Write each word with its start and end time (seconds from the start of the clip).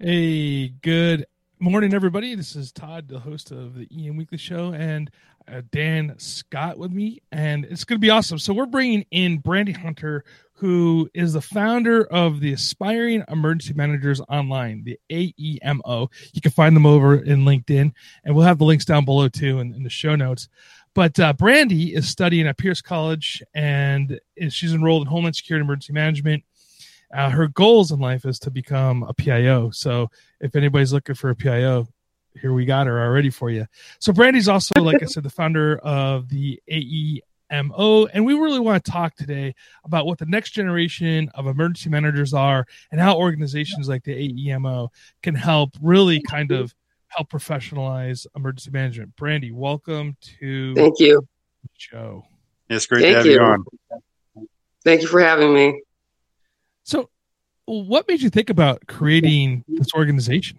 Hey, 0.00 0.68
good 0.68 1.26
morning, 1.58 1.92
everybody. 1.92 2.36
This 2.36 2.54
is 2.54 2.70
Todd, 2.70 3.08
the 3.08 3.18
host 3.18 3.50
of 3.50 3.74
the 3.74 3.88
EM 3.90 4.16
Weekly 4.16 4.38
Show, 4.38 4.72
and 4.72 5.10
uh, 5.52 5.62
Dan 5.72 6.14
Scott 6.18 6.78
with 6.78 6.92
me, 6.92 7.20
and 7.32 7.64
it's 7.64 7.82
going 7.82 7.96
to 7.96 8.00
be 8.00 8.08
awesome. 8.08 8.38
So, 8.38 8.54
we're 8.54 8.66
bringing 8.66 9.04
in 9.10 9.42
Brandi 9.42 9.76
Hunter, 9.76 10.24
who 10.52 11.10
is 11.14 11.32
the 11.32 11.40
founder 11.40 12.04
of 12.12 12.38
the 12.38 12.52
Aspiring 12.52 13.24
Emergency 13.26 13.74
Managers 13.74 14.20
Online, 14.28 14.84
the 14.84 15.00
AEMO. 15.10 16.08
You 16.32 16.40
can 16.42 16.52
find 16.52 16.76
them 16.76 16.86
over 16.86 17.16
in 17.16 17.40
LinkedIn, 17.40 17.92
and 18.22 18.36
we'll 18.36 18.46
have 18.46 18.58
the 18.58 18.66
links 18.66 18.84
down 18.84 19.04
below 19.04 19.26
too 19.26 19.58
in, 19.58 19.74
in 19.74 19.82
the 19.82 19.90
show 19.90 20.14
notes. 20.14 20.48
But 20.94 21.18
uh, 21.18 21.32
Brandi 21.32 21.92
is 21.96 22.08
studying 22.08 22.46
at 22.46 22.56
Pierce 22.56 22.80
College, 22.80 23.42
and 23.52 24.20
she's 24.48 24.74
enrolled 24.74 25.02
in 25.02 25.08
Homeland 25.08 25.34
Security 25.34 25.64
Emergency 25.64 25.92
Management 25.92 26.44
uh, 27.14 27.30
her 27.30 27.48
goals 27.48 27.90
in 27.90 28.00
life 28.00 28.24
is 28.24 28.38
to 28.40 28.50
become 28.50 29.02
a 29.02 29.14
PIO. 29.14 29.70
So 29.70 30.10
if 30.40 30.54
anybody's 30.56 30.92
looking 30.92 31.14
for 31.14 31.30
a 31.30 31.36
PIO, 31.36 31.88
here 32.40 32.52
we 32.52 32.64
got 32.64 32.86
her 32.86 33.00
already 33.00 33.30
for 33.30 33.50
you. 33.50 33.66
So 33.98 34.12
Brandi's 34.12 34.48
also, 34.48 34.74
like 34.80 35.02
I 35.02 35.06
said, 35.06 35.22
the 35.22 35.30
founder 35.30 35.78
of 35.78 36.28
the 36.28 36.60
AEMO, 36.70 38.08
and 38.12 38.26
we 38.26 38.34
really 38.34 38.60
want 38.60 38.84
to 38.84 38.90
talk 38.90 39.16
today 39.16 39.54
about 39.84 40.06
what 40.06 40.18
the 40.18 40.26
next 40.26 40.50
generation 40.50 41.30
of 41.34 41.46
emergency 41.46 41.90
managers 41.90 42.34
are 42.34 42.66
and 42.92 43.00
how 43.00 43.16
organizations 43.16 43.88
like 43.88 44.04
the 44.04 44.12
AEMO 44.12 44.88
can 45.22 45.34
help 45.34 45.70
really 45.80 46.20
kind 46.20 46.52
of 46.52 46.74
help 47.08 47.30
professionalize 47.30 48.26
emergency 48.36 48.70
management. 48.70 49.16
Brandi, 49.16 49.52
welcome 49.52 50.16
to 50.40 50.74
Thank 50.74 51.00
you. 51.00 51.26
the 51.62 51.68
show. 51.76 52.22
It's 52.68 52.86
great 52.86 53.00
Thank 53.00 53.12
to 53.14 53.18
have 53.18 53.26
you. 53.26 53.32
you. 53.32 53.40
on. 53.40 53.64
Thank 54.84 55.00
you 55.02 55.08
for 55.08 55.20
having 55.20 55.54
me. 55.54 55.82
So, 56.88 57.10
what 57.66 58.08
made 58.08 58.22
you 58.22 58.30
think 58.30 58.48
about 58.48 58.86
creating 58.86 59.62
this 59.68 59.88
organization? 59.94 60.58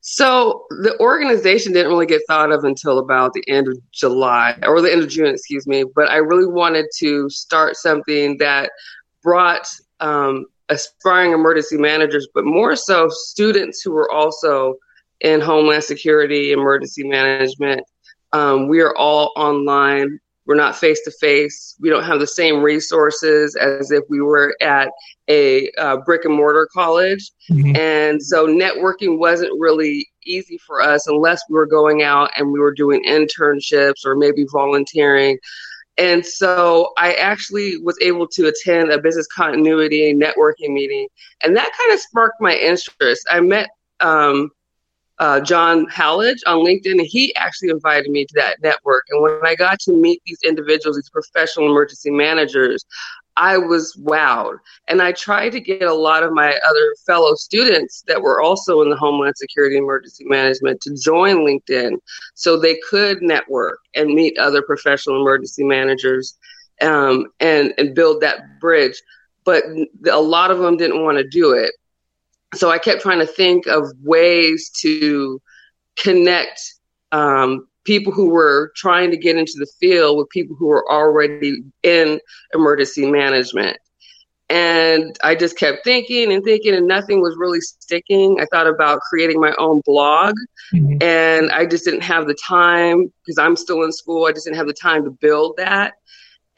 So 0.00 0.64
the 0.70 0.96
organization 1.00 1.72
didn't 1.72 1.90
really 1.90 2.06
get 2.06 2.22
thought 2.28 2.52
of 2.52 2.62
until 2.62 3.00
about 3.00 3.32
the 3.32 3.42
end 3.48 3.66
of 3.66 3.78
July 3.90 4.56
or 4.62 4.80
the 4.80 4.92
end 4.92 5.02
of 5.02 5.08
June, 5.08 5.26
excuse 5.26 5.66
me. 5.66 5.84
But 5.84 6.08
I 6.08 6.18
really 6.18 6.46
wanted 6.46 6.86
to 6.98 7.28
start 7.30 7.76
something 7.76 8.38
that 8.38 8.70
brought 9.24 9.68
um, 9.98 10.46
aspiring 10.68 11.32
emergency 11.32 11.78
managers, 11.78 12.28
but 12.32 12.44
more 12.44 12.76
so 12.76 13.08
students 13.08 13.82
who 13.82 13.90
were 13.90 14.10
also 14.10 14.76
in 15.20 15.40
Homeland 15.40 15.82
Security, 15.82 16.52
emergency 16.52 17.02
management. 17.02 17.82
Um, 18.32 18.68
we 18.68 18.80
are 18.80 18.96
all 18.96 19.32
online. 19.36 20.20
We're 20.46 20.56
not 20.56 20.76
face 20.76 21.00
to 21.04 21.10
face. 21.12 21.76
We 21.80 21.88
don't 21.88 22.04
have 22.04 22.18
the 22.18 22.26
same 22.26 22.62
resources 22.62 23.54
as 23.56 23.90
if 23.90 24.02
we 24.08 24.20
were 24.20 24.56
at 24.60 24.88
a 25.28 25.70
uh, 25.78 25.98
brick 25.98 26.24
and 26.24 26.34
mortar 26.34 26.68
college. 26.72 27.30
Mhm. 27.50 27.76
And 27.76 28.22
so 28.22 28.46
networking 28.46 29.18
wasn't 29.18 29.58
really 29.58 30.08
easy 30.24 30.58
for 30.58 30.80
us 30.80 31.06
unless 31.06 31.42
we 31.48 31.54
were 31.54 31.66
going 31.66 32.02
out 32.02 32.30
and 32.36 32.52
we 32.52 32.60
were 32.60 32.74
doing 32.74 33.04
internships 33.04 34.04
or 34.04 34.16
maybe 34.16 34.44
volunteering. 34.50 35.38
And 35.98 36.24
so 36.24 36.92
I 36.96 37.12
actually 37.14 37.78
was 37.78 37.98
able 38.00 38.26
to 38.28 38.46
attend 38.48 38.90
a 38.90 38.98
business 38.98 39.26
continuity 39.26 40.14
networking 40.14 40.70
meeting. 40.70 41.06
And 41.42 41.54
that 41.56 41.70
kind 41.78 41.92
of 41.92 42.00
sparked 42.00 42.40
my 42.40 42.54
interest. 42.54 43.26
I 43.30 43.40
met 43.40 43.68
um, 44.00 44.50
uh, 45.22 45.38
John 45.38 45.86
Hallage 45.86 46.40
on 46.46 46.64
LinkedIn, 46.66 46.98
and 46.98 47.06
he 47.06 47.32
actually 47.36 47.68
invited 47.68 48.10
me 48.10 48.24
to 48.24 48.34
that 48.34 48.60
network. 48.60 49.04
And 49.08 49.22
when 49.22 49.38
I 49.44 49.54
got 49.54 49.78
to 49.82 49.92
meet 49.92 50.20
these 50.26 50.40
individuals, 50.44 50.96
these 50.96 51.10
professional 51.10 51.70
emergency 51.70 52.10
managers, 52.10 52.84
I 53.36 53.56
was 53.56 53.96
wowed. 54.02 54.56
And 54.88 55.00
I 55.00 55.12
tried 55.12 55.50
to 55.50 55.60
get 55.60 55.84
a 55.84 55.94
lot 55.94 56.24
of 56.24 56.32
my 56.32 56.48
other 56.68 56.94
fellow 57.06 57.36
students 57.36 58.02
that 58.08 58.20
were 58.20 58.42
also 58.42 58.82
in 58.82 58.90
the 58.90 58.96
Homeland 58.96 59.36
Security 59.36 59.76
Emergency 59.76 60.24
Management 60.24 60.80
to 60.80 60.96
join 61.00 61.36
LinkedIn 61.46 61.98
so 62.34 62.58
they 62.58 62.80
could 62.90 63.22
network 63.22 63.78
and 63.94 64.12
meet 64.12 64.36
other 64.38 64.60
professional 64.60 65.20
emergency 65.20 65.62
managers 65.62 66.36
um, 66.80 67.28
and, 67.38 67.72
and 67.78 67.94
build 67.94 68.22
that 68.22 68.58
bridge. 68.58 69.00
But 69.44 69.62
a 70.10 70.20
lot 70.20 70.50
of 70.50 70.58
them 70.58 70.76
didn't 70.76 71.04
want 71.04 71.18
to 71.18 71.28
do 71.28 71.52
it. 71.52 71.70
So 72.54 72.70
I 72.70 72.78
kept 72.78 73.02
trying 73.02 73.20
to 73.20 73.26
think 73.26 73.66
of 73.66 73.90
ways 74.02 74.70
to 74.80 75.40
connect 75.96 76.60
um, 77.10 77.66
people 77.84 78.12
who 78.12 78.30
were 78.30 78.72
trying 78.76 79.10
to 79.10 79.16
get 79.16 79.36
into 79.36 79.54
the 79.56 79.66
field 79.80 80.18
with 80.18 80.28
people 80.28 80.56
who 80.56 80.66
were 80.66 80.90
already 80.90 81.62
in 81.82 82.20
emergency 82.54 83.10
management. 83.10 83.76
And 84.48 85.16
I 85.24 85.34
just 85.34 85.56
kept 85.58 85.82
thinking 85.82 86.30
and 86.30 86.44
thinking, 86.44 86.74
and 86.74 86.86
nothing 86.86 87.22
was 87.22 87.36
really 87.38 87.60
sticking. 87.60 88.38
I 88.38 88.46
thought 88.52 88.66
about 88.66 89.00
creating 89.00 89.40
my 89.40 89.54
own 89.58 89.80
blog, 89.86 90.34
Mhm. 90.74 91.02
and 91.02 91.50
I 91.50 91.64
just 91.64 91.86
didn't 91.86 92.02
have 92.02 92.26
the 92.26 92.34
time 92.34 93.10
because 93.24 93.38
I'm 93.38 93.56
still 93.56 93.82
in 93.82 93.92
school. 93.92 94.26
I 94.26 94.32
just 94.32 94.44
didn't 94.44 94.58
have 94.58 94.66
the 94.66 94.74
time 94.74 95.04
to 95.04 95.10
build 95.10 95.56
that. 95.56 95.94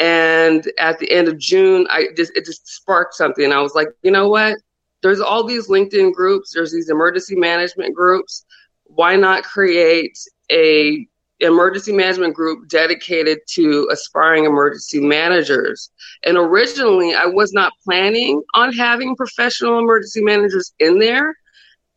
And 0.00 0.68
at 0.76 0.98
the 0.98 1.08
end 1.12 1.28
of 1.28 1.38
June, 1.38 1.86
I 1.88 2.08
just 2.16 2.36
it 2.36 2.44
just 2.44 2.66
sparked 2.66 3.14
something. 3.14 3.52
I 3.52 3.60
was 3.60 3.76
like, 3.76 3.88
you 4.02 4.10
know 4.10 4.28
what? 4.28 4.56
There's 5.04 5.20
all 5.20 5.44
these 5.44 5.68
LinkedIn 5.68 6.14
groups. 6.14 6.52
There's 6.54 6.72
these 6.72 6.88
emergency 6.88 7.36
management 7.36 7.94
groups. 7.94 8.46
Why 8.84 9.16
not 9.16 9.44
create 9.44 10.18
a 10.50 11.06
emergency 11.40 11.92
management 11.92 12.34
group 12.34 12.68
dedicated 12.70 13.40
to 13.50 13.86
aspiring 13.92 14.46
emergency 14.46 15.00
managers? 15.00 15.90
And 16.24 16.38
originally, 16.38 17.14
I 17.14 17.26
was 17.26 17.52
not 17.52 17.74
planning 17.84 18.42
on 18.54 18.72
having 18.72 19.14
professional 19.14 19.78
emergency 19.78 20.22
managers 20.22 20.72
in 20.78 20.98
there, 20.98 21.36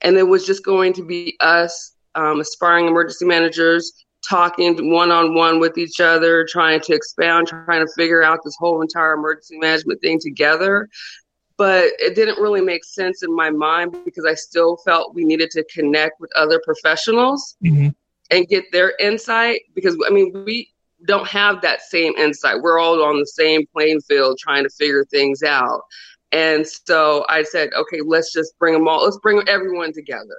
and 0.02 0.18
it 0.18 0.28
was 0.28 0.46
just 0.46 0.66
going 0.66 0.92
to 0.94 1.06
be 1.06 1.38
us 1.40 1.96
um, 2.16 2.42
aspiring 2.42 2.88
emergency 2.88 3.26
managers 3.26 3.94
talking 4.28 4.92
one 4.92 5.12
on 5.12 5.34
one 5.34 5.62
with 5.62 5.78
each 5.78 6.02
other, 6.02 6.46
trying 6.50 6.82
to 6.82 6.94
expound, 6.94 7.48
trying 7.48 7.86
to 7.86 7.92
figure 7.96 8.24
out 8.24 8.40
this 8.44 8.58
whole 8.60 8.82
entire 8.82 9.14
emergency 9.14 9.58
management 9.58 10.02
thing 10.02 10.20
together. 10.20 10.90
But 11.58 11.86
it 12.00 12.16
didn't 12.16 12.40
really 12.40 12.62
make 12.62 12.84
sense 12.86 13.24
in 13.24 13.36
my 13.36 13.50
mind 13.50 13.96
because 14.06 14.26
I 14.26 14.36
still 14.36 14.78
felt 14.78 15.16
we 15.16 15.26
needed 15.26 15.50
to 15.52 15.64
connect 15.66 16.20
with 16.20 16.32
other 16.36 16.62
professionals 16.64 17.58
Mhm. 17.64 17.96
and 18.30 18.48
get 18.48 18.66
their 18.72 18.94
insight 19.00 19.62
because 19.74 19.98
I 20.06 20.12
mean, 20.12 20.44
we 20.46 20.72
don't 21.06 21.28
have 21.28 21.62
that 21.62 21.82
same 21.82 22.14
insight. 22.18 22.62
We're 22.62 22.80
all 22.80 23.04
on 23.04 23.20
the 23.20 23.26
same 23.26 23.66
playing 23.74 24.02
field 24.02 24.38
trying 24.40 24.64
to 24.64 24.70
figure 24.70 25.06
things 25.06 25.44
out. 25.44 25.82
And 26.32 26.68
so 26.68 27.26
I 27.30 27.44
said, 27.44 27.74
okay, 27.74 28.02
let's 28.02 28.34
just 28.34 28.58
bring 28.60 28.74
them 28.74 28.88
all, 28.88 29.04
let's 29.04 29.20
bring 29.20 29.48
everyone 29.48 29.94
together 29.94 30.38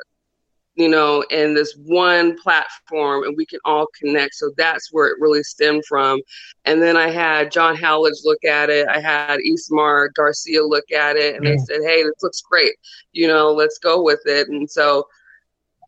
you 0.78 0.88
know, 0.88 1.24
in 1.30 1.54
this 1.54 1.76
one 1.84 2.38
platform 2.38 3.24
and 3.24 3.36
we 3.36 3.44
can 3.44 3.58
all 3.64 3.88
connect. 3.98 4.36
So 4.36 4.52
that's 4.56 4.92
where 4.92 5.08
it 5.08 5.18
really 5.18 5.42
stemmed 5.42 5.84
from. 5.86 6.20
And 6.66 6.80
then 6.80 6.96
I 6.96 7.10
had 7.10 7.50
John 7.50 7.74
Howledge 7.74 8.20
look 8.24 8.44
at 8.44 8.70
it. 8.70 8.86
I 8.86 9.00
had 9.00 9.40
Ismar 9.40 10.10
Garcia 10.10 10.64
look 10.64 10.92
at 10.92 11.16
it 11.16 11.34
and 11.34 11.44
they 11.44 11.58
said, 11.58 11.80
Hey, 11.84 12.04
this 12.04 12.22
looks 12.22 12.40
great. 12.42 12.74
You 13.10 13.26
know, 13.26 13.50
let's 13.52 13.78
go 13.78 14.00
with 14.00 14.20
it. 14.24 14.48
And 14.48 14.70
so 14.70 15.08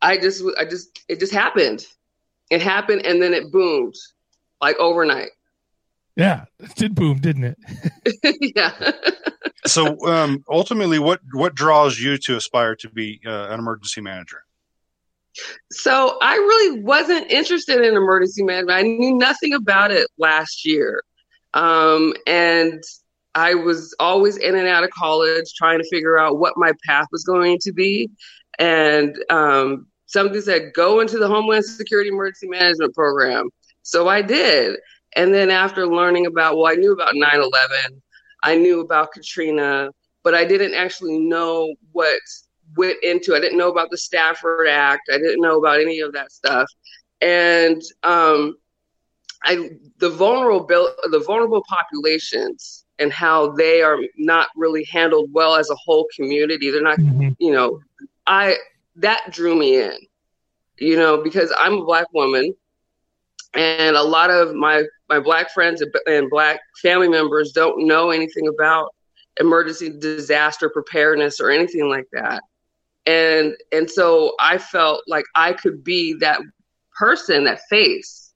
I 0.02 0.18
just, 0.18 0.42
I 0.58 0.64
just, 0.64 1.04
it 1.08 1.20
just 1.20 1.32
happened. 1.32 1.86
It 2.50 2.60
happened 2.60 3.06
and 3.06 3.22
then 3.22 3.32
it 3.32 3.52
boomed 3.52 3.94
like 4.60 4.76
overnight. 4.78 5.30
Yeah, 6.16 6.46
it 6.58 6.74
did 6.74 6.96
boom, 6.96 7.18
didn't 7.20 7.44
it? 7.44 8.54
yeah. 8.56 8.90
So, 9.66 10.04
um, 10.06 10.44
ultimately, 10.50 10.98
what 10.98 11.20
what 11.32 11.54
draws 11.54 11.98
you 11.98 12.18
to 12.18 12.36
aspire 12.36 12.74
to 12.76 12.90
be 12.90 13.20
uh, 13.24 13.46
an 13.50 13.60
emergency 13.60 14.00
manager? 14.00 14.42
So 15.70 16.18
I 16.20 16.34
really 16.34 16.80
wasn't 16.80 17.30
interested 17.30 17.84
in 17.84 17.94
emergency 17.94 18.42
management. 18.42 18.78
I 18.78 18.82
knew 18.82 19.14
nothing 19.16 19.54
about 19.54 19.90
it 19.90 20.08
last 20.18 20.64
year. 20.64 21.02
Um, 21.54 22.14
and 22.26 22.82
I 23.34 23.54
was 23.54 23.94
always 24.00 24.36
in 24.36 24.56
and 24.56 24.66
out 24.66 24.84
of 24.84 24.90
college 24.90 25.52
trying 25.56 25.78
to 25.78 25.88
figure 25.88 26.18
out 26.18 26.38
what 26.38 26.54
my 26.56 26.72
path 26.86 27.06
was 27.12 27.24
going 27.24 27.58
to 27.62 27.72
be. 27.72 28.10
And 28.58 29.16
um, 29.30 29.86
somebody 30.06 30.40
said, 30.40 30.72
go 30.74 31.00
into 31.00 31.18
the 31.18 31.28
Homeland 31.28 31.64
Security 31.64 32.10
Emergency 32.10 32.48
Management 32.48 32.94
Program. 32.94 33.48
So 33.82 34.08
I 34.08 34.22
did. 34.22 34.78
And 35.16 35.32
then 35.32 35.50
after 35.50 35.86
learning 35.86 36.26
about, 36.26 36.56
well, 36.56 36.66
I 36.66 36.74
knew 36.74 36.92
about 36.92 37.14
9 37.14 37.30
11, 37.34 38.02
I 38.42 38.56
knew 38.56 38.80
about 38.80 39.12
Katrina, 39.12 39.90
but 40.22 40.34
I 40.34 40.44
didn't 40.44 40.74
actually 40.74 41.18
know 41.18 41.74
what 41.92 42.20
went 42.76 43.02
into. 43.02 43.34
I 43.34 43.40
didn't 43.40 43.58
know 43.58 43.70
about 43.70 43.90
the 43.90 43.98
Stafford 43.98 44.68
Act. 44.68 45.08
I 45.12 45.18
didn't 45.18 45.40
know 45.40 45.58
about 45.58 45.80
any 45.80 46.00
of 46.00 46.12
that 46.12 46.32
stuff, 46.32 46.68
and 47.20 47.82
um, 48.02 48.56
I 49.44 49.70
the 49.98 50.10
vulnerable 50.10 50.66
the 51.10 51.22
vulnerable 51.26 51.64
populations 51.68 52.84
and 52.98 53.12
how 53.12 53.52
they 53.52 53.82
are 53.82 53.98
not 54.18 54.48
really 54.56 54.84
handled 54.84 55.30
well 55.32 55.56
as 55.56 55.70
a 55.70 55.76
whole 55.76 56.06
community. 56.14 56.70
They're 56.70 56.82
not, 56.82 56.98
mm-hmm. 56.98 57.30
you 57.38 57.52
know, 57.52 57.80
I 58.26 58.56
that 58.96 59.30
drew 59.30 59.58
me 59.58 59.82
in, 59.82 59.96
you 60.78 60.96
know, 60.96 61.22
because 61.22 61.52
I'm 61.58 61.74
a 61.74 61.84
black 61.84 62.12
woman, 62.12 62.54
and 63.54 63.96
a 63.96 64.02
lot 64.02 64.30
of 64.30 64.54
my 64.54 64.84
my 65.08 65.18
black 65.18 65.50
friends 65.52 65.82
and 66.06 66.30
black 66.30 66.60
family 66.82 67.08
members 67.08 67.52
don't 67.52 67.86
know 67.86 68.10
anything 68.10 68.48
about 68.48 68.94
emergency 69.40 69.90
disaster 69.98 70.68
preparedness 70.68 71.40
or 71.40 71.50
anything 71.50 71.88
like 71.88 72.06
that 72.12 72.42
and 73.10 73.56
and 73.72 73.90
so 73.90 74.34
i 74.38 74.56
felt 74.58 75.02
like 75.06 75.24
i 75.34 75.52
could 75.52 75.82
be 75.82 76.14
that 76.14 76.40
person 76.98 77.44
that 77.44 77.60
face 77.68 78.30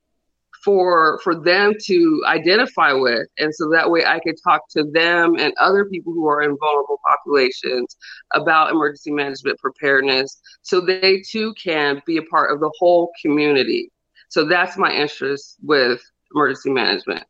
for 0.65 1.21
for 1.23 1.39
them 1.39 1.75
to 1.85 2.23
identify 2.27 2.93
with. 2.93 3.29
And 3.39 3.55
so 3.55 3.69
that 3.71 3.91
way 3.91 4.05
i 4.07 4.19
could 4.21 4.37
talk 4.43 4.63
to 4.71 4.85
them 4.93 5.37
and 5.39 5.53
other 5.61 5.85
people 5.85 6.13
who 6.13 6.27
are 6.27 6.43
in 6.43 6.57
vulnerable 6.59 6.99
populations 7.07 7.97
about 8.33 8.71
emergency 8.71 9.13
management 9.13 9.59
preparedness 9.59 10.41
so 10.63 10.81
they 10.81 11.23
too 11.31 11.55
can 11.63 12.03
be 12.07 12.17
a 12.17 12.23
part 12.23 12.51
of 12.51 12.61
the 12.61 12.73
whole 12.79 13.13
community. 13.21 13.91
So 14.31 14.47
that's 14.47 14.77
my 14.79 14.91
interest 14.91 15.57
with 15.63 16.01
emergency 16.35 16.71
management. 16.71 17.25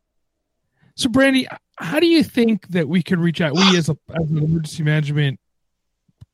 So 0.95 1.09
brandi 1.09 1.45
how 1.77 1.99
do 1.99 2.07
you 2.07 2.23
think 2.23 2.69
that 2.69 2.87
we 2.87 3.03
could 3.03 3.19
reach 3.19 3.41
out 3.41 3.53
we 3.53 3.77
as, 3.77 3.89
a, 3.89 3.97
as 4.17 4.31
an 4.31 4.37
emergency 4.37 4.83
management 4.83 5.37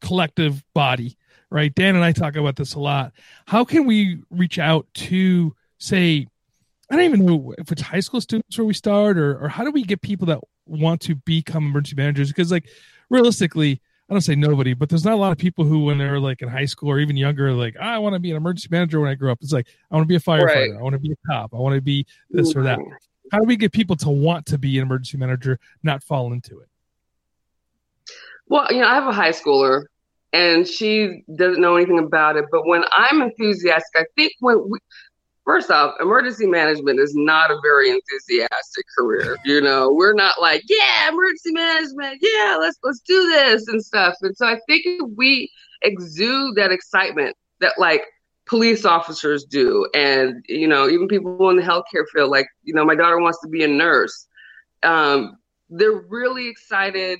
collective 0.01 0.63
body, 0.73 1.17
right? 1.49 1.73
Dan 1.73 1.95
and 1.95 2.03
I 2.03 2.11
talk 2.11 2.35
about 2.35 2.55
this 2.55 2.73
a 2.73 2.79
lot. 2.79 3.13
How 3.45 3.63
can 3.63 3.85
we 3.85 4.21
reach 4.29 4.59
out 4.59 4.87
to, 4.95 5.55
say, 5.77 6.27
I 6.89 6.95
don't 6.95 7.05
even 7.05 7.25
know 7.25 7.53
if 7.57 7.71
it's 7.71 7.81
high 7.81 8.01
school 8.01 8.19
students 8.19 8.57
where 8.57 8.65
we 8.65 8.73
start, 8.73 9.17
or 9.17 9.37
or 9.39 9.47
how 9.47 9.63
do 9.63 9.71
we 9.71 9.83
get 9.83 10.01
people 10.01 10.27
that 10.27 10.39
want 10.65 10.99
to 11.01 11.15
become 11.15 11.65
emergency 11.65 11.95
managers? 11.95 12.27
Because 12.27 12.51
like 12.51 12.67
realistically, 13.09 13.81
I 14.09 14.13
don't 14.13 14.21
say 14.21 14.35
nobody, 14.35 14.73
but 14.73 14.89
there's 14.89 15.05
not 15.05 15.13
a 15.13 15.17
lot 15.17 15.31
of 15.31 15.37
people 15.37 15.63
who, 15.63 15.85
when 15.85 15.97
they're 15.97 16.19
like 16.19 16.41
in 16.41 16.49
high 16.49 16.65
school 16.65 16.89
or 16.89 16.99
even 16.99 17.15
younger, 17.15 17.53
like 17.53 17.77
I 17.77 17.97
want 17.97 18.13
to 18.13 18.19
be 18.19 18.31
an 18.31 18.37
emergency 18.37 18.67
manager 18.69 18.99
when 18.99 19.09
I 19.09 19.15
grow 19.15 19.31
up. 19.31 19.37
It's 19.41 19.53
like 19.53 19.67
I 19.89 19.95
want 19.95 20.03
to 20.03 20.07
be 20.07 20.17
a 20.17 20.19
firefighter, 20.19 20.73
right. 20.73 20.77
I 20.77 20.81
want 20.81 20.93
to 20.93 20.99
be 20.99 21.13
a 21.13 21.15
cop, 21.27 21.53
I 21.53 21.57
want 21.57 21.75
to 21.75 21.81
be 21.81 22.05
this 22.29 22.53
or 22.55 22.63
that. 22.63 22.77
How 23.31 23.39
do 23.39 23.45
we 23.45 23.55
get 23.55 23.71
people 23.71 23.95
to 23.95 24.09
want 24.09 24.45
to 24.47 24.57
be 24.57 24.77
an 24.77 24.81
emergency 24.83 25.17
manager, 25.17 25.59
not 25.83 26.03
fall 26.03 26.33
into 26.33 26.59
it? 26.59 26.67
Well, 28.47 28.67
you 28.69 28.81
know, 28.81 28.87
I 28.87 28.95
have 28.95 29.07
a 29.07 29.13
high 29.13 29.31
schooler 29.31 29.83
and 30.33 30.67
she 30.67 31.23
doesn't 31.35 31.61
know 31.61 31.75
anything 31.75 31.99
about 31.99 32.37
it. 32.37 32.45
But 32.51 32.65
when 32.65 32.83
I'm 32.91 33.21
enthusiastic, 33.21 33.91
I 33.95 34.05
think 34.15 34.33
when 34.39 34.69
we, 34.69 34.79
first 35.45 35.69
off, 35.69 35.95
emergency 35.99 36.47
management 36.47 36.99
is 36.99 37.13
not 37.15 37.51
a 37.51 37.59
very 37.61 37.89
enthusiastic 37.89 38.85
career. 38.97 39.37
You 39.43 39.61
know, 39.61 39.91
we're 39.91 40.13
not 40.13 40.35
like, 40.41 40.63
yeah, 40.69 41.09
emergency 41.09 41.51
management, 41.51 42.19
yeah, 42.21 42.57
let's 42.59 42.77
let's 42.83 43.01
do 43.01 43.29
this 43.29 43.67
and 43.67 43.83
stuff. 43.83 44.15
And 44.21 44.35
so 44.35 44.45
I 44.45 44.59
think 44.67 44.85
we 45.15 45.51
exude 45.81 46.55
that 46.55 46.71
excitement 46.71 47.35
that 47.59 47.73
like 47.77 48.03
police 48.45 48.85
officers 48.85 49.43
do, 49.45 49.87
and 49.93 50.43
you 50.47 50.67
know, 50.67 50.89
even 50.89 51.07
people 51.07 51.49
in 51.49 51.57
the 51.57 51.63
healthcare 51.63 52.05
field. 52.13 52.29
Like, 52.29 52.47
you 52.63 52.73
know, 52.73 52.85
my 52.85 52.95
daughter 52.95 53.19
wants 53.19 53.39
to 53.41 53.49
be 53.49 53.63
a 53.63 53.67
nurse. 53.67 54.27
Um, 54.83 55.37
they're 55.69 56.03
really 56.09 56.47
excited 56.47 57.19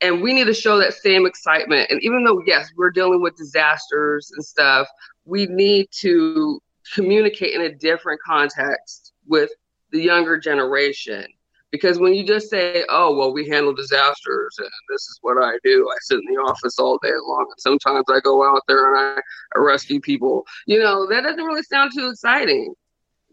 and 0.00 0.22
we 0.22 0.32
need 0.32 0.44
to 0.44 0.54
show 0.54 0.78
that 0.78 0.94
same 0.94 1.26
excitement. 1.26 1.90
And 1.90 2.02
even 2.02 2.24
though, 2.24 2.42
yes, 2.46 2.70
we're 2.76 2.90
dealing 2.90 3.22
with 3.22 3.36
disasters 3.36 4.30
and 4.34 4.44
stuff, 4.44 4.88
we 5.24 5.46
need 5.46 5.88
to 6.00 6.60
communicate 6.94 7.54
in 7.54 7.62
a 7.62 7.74
different 7.74 8.20
context 8.24 9.12
with 9.26 9.50
the 9.90 10.00
younger 10.00 10.38
generation. 10.38 11.26
Because 11.72 11.98
when 11.98 12.14
you 12.14 12.24
just 12.24 12.48
say, 12.48 12.84
oh, 12.88 13.16
well, 13.16 13.32
we 13.32 13.48
handle 13.48 13.74
disasters 13.74 14.56
and 14.58 14.70
this 14.88 15.02
is 15.02 15.18
what 15.20 15.42
I 15.42 15.58
do, 15.64 15.88
I 15.90 15.96
sit 16.00 16.20
in 16.20 16.34
the 16.34 16.40
office 16.40 16.78
all 16.78 16.98
day 17.02 17.10
long. 17.26 17.46
And 17.50 17.60
sometimes 17.60 18.04
I 18.08 18.20
go 18.20 18.48
out 18.48 18.62
there 18.68 18.94
and 18.94 19.20
I, 19.54 19.58
rescue 19.58 20.00
people, 20.00 20.46
you 20.66 20.78
know, 20.78 21.06
that 21.08 21.22
doesn't 21.22 21.44
really 21.44 21.62
sound 21.64 21.92
too 21.94 22.08
exciting. 22.08 22.74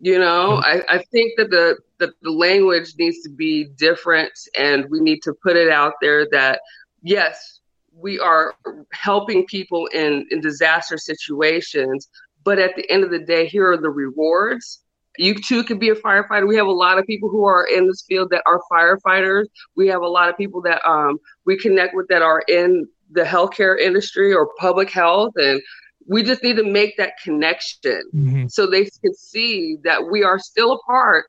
You 0.04 0.20
know, 0.20 0.62
I, 0.66 0.82
I 0.90 0.98
think 1.14 1.32
that 1.38 1.50
the 1.50 1.78
that 2.00 2.10
the 2.22 2.30
language 2.30 2.94
needs 3.00 3.22
to 3.22 3.30
be 3.30 3.70
different, 3.78 4.34
and 4.60 4.86
we 4.90 5.00
need 5.00 5.22
to 5.22 5.34
put 5.42 5.56
it 5.56 5.70
out 5.70 5.94
there 6.02 6.28
that 6.30 6.60
yes, 7.04 7.62
we 7.96 8.20
are 8.20 8.54
helping 8.92 9.46
people 9.46 9.86
in 9.94 10.28
in 10.30 10.42
disaster 10.42 10.98
situations, 10.98 12.10
but 12.44 12.60
at 12.60 12.76
the 12.76 12.92
end 12.92 13.06
of 13.06 13.12
the 13.12 13.20
day, 13.20 13.48
here 13.48 13.72
are 13.72 13.78
the 13.78 13.90
rewards. 13.90 14.82
You 15.18 15.36
too 15.36 15.64
could 15.64 15.80
be 15.80 15.92
a 15.92 15.96
firefighter. 15.96 16.50
We 16.50 16.58
have 16.58 16.68
a 16.68 16.72
lot 16.72 17.00
of 17.00 17.08
people 17.08 17.30
who 17.30 17.46
are 17.46 17.66
in 17.66 17.88
this 17.88 18.04
field 18.06 18.30
that 18.32 18.44
are 18.46 18.60
firefighters. 18.70 19.46
We 19.78 19.88
have 19.88 20.02
a 20.02 20.08
lot 20.08 20.28
of 20.28 20.36
people 20.36 20.62
that 20.64 20.86
um, 20.86 21.18
we 21.46 21.58
connect 21.58 21.96
with 21.96 22.10
that 22.10 22.22
are 22.22 22.44
in 22.50 22.90
the 23.12 23.24
healthcare 23.24 23.80
industry 23.80 24.34
or 24.34 24.50
public 24.60 24.90
health 24.90 25.32
and 25.38 25.62
we 26.08 26.24
just 26.24 26.44
need 26.44 26.58
to 26.58 26.64
make 26.64 26.98
that 26.98 27.14
connection 27.24 28.02
mm-hmm. 28.14 28.48
so 28.48 28.68
they 28.68 28.84
can 28.84 29.14
see 29.14 29.78
that 29.84 30.10
we 30.12 30.24
are 30.24 30.40
still 30.40 30.74
a 30.74 30.80
part 30.80 31.26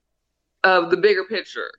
of 0.65 0.91
the 0.91 0.97
bigger 0.97 1.25
picture 1.25 1.71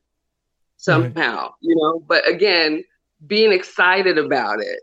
somehow, 0.77 1.44
right. 1.44 1.51
you 1.62 1.75
know. 1.75 2.03
But 2.07 2.27
again, 2.27 2.83
being 3.25 3.51
excited 3.51 4.18
about 4.18 4.59
it 4.59 4.80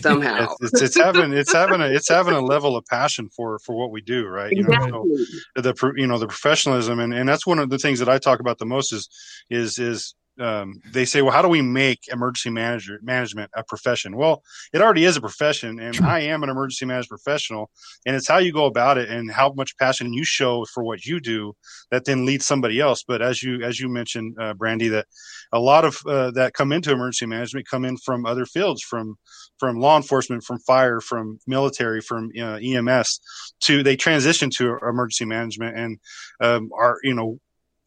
somehow. 0.00 0.48
it's, 0.60 0.72
it's, 0.72 0.82
it's, 0.82 0.96
having 0.96 1.32
it's 1.32 1.52
having 1.52 1.80
a 1.80 1.86
it's 1.86 2.08
having 2.08 2.34
a 2.34 2.40
level 2.40 2.76
of 2.76 2.84
passion 2.86 3.28
for 3.34 3.58
for 3.60 3.74
what 3.74 3.90
we 3.90 4.00
do, 4.00 4.26
right? 4.26 4.52
Exactly. 4.52 4.86
You 4.86 4.92
know, 4.92 5.62
the 5.62 5.92
you 5.96 6.06
know 6.06 6.18
the 6.18 6.26
professionalism, 6.26 6.98
and 7.00 7.14
and 7.14 7.28
that's 7.28 7.46
one 7.46 7.58
of 7.58 7.70
the 7.70 7.78
things 7.78 7.98
that 8.00 8.08
I 8.08 8.18
talk 8.18 8.40
about 8.40 8.58
the 8.58 8.66
most 8.66 8.92
is 8.92 9.08
is 9.50 9.78
is 9.78 10.14
um, 10.40 10.80
they 10.92 11.04
say, 11.04 11.22
well, 11.22 11.32
how 11.32 11.42
do 11.42 11.48
we 11.48 11.62
make 11.62 12.00
emergency 12.08 12.50
manager 12.50 12.98
management 13.02 13.50
a 13.54 13.64
profession? 13.64 14.16
Well, 14.16 14.42
it 14.72 14.80
already 14.80 15.04
is 15.04 15.16
a 15.16 15.20
profession, 15.20 15.78
and 15.80 15.98
I 16.00 16.20
am 16.20 16.42
an 16.42 16.50
emergency 16.50 16.84
management 16.84 17.22
professional, 17.22 17.70
and 18.04 18.14
it's 18.14 18.28
how 18.28 18.38
you 18.38 18.52
go 18.52 18.66
about 18.66 18.98
it 18.98 19.08
and 19.08 19.30
how 19.30 19.52
much 19.52 19.76
passion 19.78 20.12
you 20.12 20.24
show 20.24 20.64
for 20.72 20.82
what 20.84 21.04
you 21.04 21.20
do 21.20 21.54
that 21.90 22.04
then 22.04 22.24
leads 22.24 22.46
somebody 22.46 22.80
else. 22.80 23.02
But 23.06 23.22
as 23.22 23.42
you 23.42 23.62
as 23.62 23.80
you 23.80 23.88
mentioned, 23.88 24.36
uh, 24.40 24.54
Brandi, 24.54 24.90
that 24.90 25.06
a 25.52 25.60
lot 25.60 25.84
of 25.84 25.98
uh, 26.06 26.30
that 26.32 26.54
come 26.54 26.72
into 26.72 26.92
emergency 26.92 27.26
management 27.26 27.68
come 27.68 27.84
in 27.84 27.96
from 27.96 28.26
other 28.26 28.46
fields, 28.46 28.82
from 28.82 29.16
from 29.58 29.78
law 29.78 29.96
enforcement, 29.96 30.44
from 30.44 30.58
fire, 30.60 31.00
from 31.00 31.38
military, 31.46 32.00
from 32.00 32.30
uh, 32.38 32.58
EMS, 32.62 33.20
to 33.60 33.82
they 33.82 33.96
transition 33.96 34.50
to 34.56 34.76
emergency 34.82 35.24
management 35.24 35.78
and 35.78 35.98
um, 36.40 36.70
are 36.76 36.98
you 37.02 37.14
know 37.14 37.38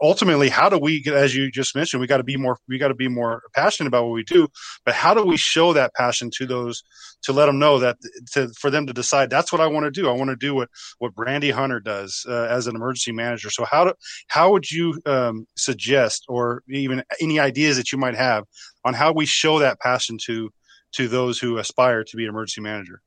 ultimately 0.01 0.49
how 0.49 0.69
do 0.69 0.77
we 0.77 1.03
as 1.13 1.35
you 1.35 1.51
just 1.51 1.75
mentioned 1.75 1.99
we 1.99 2.07
got 2.07 2.17
to 2.17 2.23
be 2.23 2.37
more 2.37 2.57
we 2.67 2.77
got 2.77 2.87
to 2.89 2.95
be 2.95 3.07
more 3.07 3.43
passionate 3.53 3.87
about 3.87 4.05
what 4.05 4.13
we 4.13 4.23
do 4.23 4.47
but 4.85 4.93
how 4.93 5.13
do 5.13 5.23
we 5.23 5.37
show 5.37 5.73
that 5.73 5.93
passion 5.93 6.29
to 6.31 6.45
those 6.45 6.83
to 7.21 7.33
let 7.33 7.47
them 7.47 7.59
know 7.59 7.79
that 7.79 7.97
to 8.31 8.49
for 8.57 8.69
them 8.69 8.87
to 8.87 8.93
decide 8.93 9.29
that's 9.29 9.51
what 9.51 9.61
i 9.61 9.67
want 9.67 9.85
to 9.85 9.91
do. 9.91 10.09
I 10.09 10.13
want 10.13 10.29
to 10.29 10.35
do 10.35 10.55
what 10.55 10.69
what 10.99 11.15
brandi 11.15 11.51
hunter 11.51 11.79
does 11.79 12.25
uh, 12.27 12.47
as 12.49 12.67
an 12.67 12.75
emergency 12.75 13.11
manager. 13.11 13.49
So 13.49 13.65
how 13.65 13.85
do 13.85 13.93
how 14.27 14.51
would 14.51 14.69
you 14.69 14.99
um, 15.05 15.45
suggest 15.55 16.25
or 16.27 16.63
even 16.67 17.03
any 17.21 17.39
ideas 17.39 17.77
that 17.77 17.91
you 17.91 17.97
might 17.97 18.15
have 18.15 18.45
on 18.85 18.93
how 18.93 19.11
we 19.11 19.25
show 19.25 19.59
that 19.59 19.79
passion 19.79 20.17
to 20.25 20.49
to 20.93 21.07
those 21.07 21.39
who 21.39 21.57
aspire 21.57 22.03
to 22.03 22.17
be 22.17 22.23
an 22.23 22.29
emergency 22.29 22.61
manager 22.61 23.01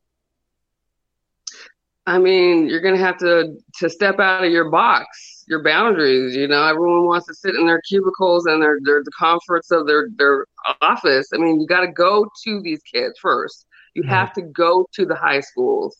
I 2.06 2.18
mean, 2.18 2.66
you're 2.68 2.80
going 2.80 2.97
to 2.97 3.00
have 3.00 3.18
to 3.18 3.56
to 3.78 3.88
step 3.88 4.18
out 4.18 4.44
of 4.44 4.50
your 4.50 4.71
box, 4.71 5.44
your 5.47 5.62
boundaries. 5.62 6.35
You 6.35 6.49
know, 6.49 6.64
everyone 6.64 7.04
wants 7.04 7.26
to 7.28 7.35
sit 7.35 7.54
in 7.54 7.66
their 7.66 7.80
cubicles 7.88 8.47
and 8.47 8.61
their 8.61 8.78
their 8.85 9.04
the 9.04 9.12
comforts 9.16 9.71
of 9.71 9.87
their 9.87 10.09
their 10.16 10.47
office. 10.80 11.28
I 11.32 11.38
mean, 11.38 11.61
you 11.61 11.66
got 11.66 11.80
to 11.82 11.92
go 11.92 12.28
to 12.44 12.61
these 12.62 12.80
kids 12.82 13.18
first. 13.21 13.66
You 13.94 14.02
have 14.04 14.32
to 14.35 14.42
go 14.42 14.87
to 14.94 15.06
the 15.06 15.14
high 15.14 15.40
schools. 15.40 15.97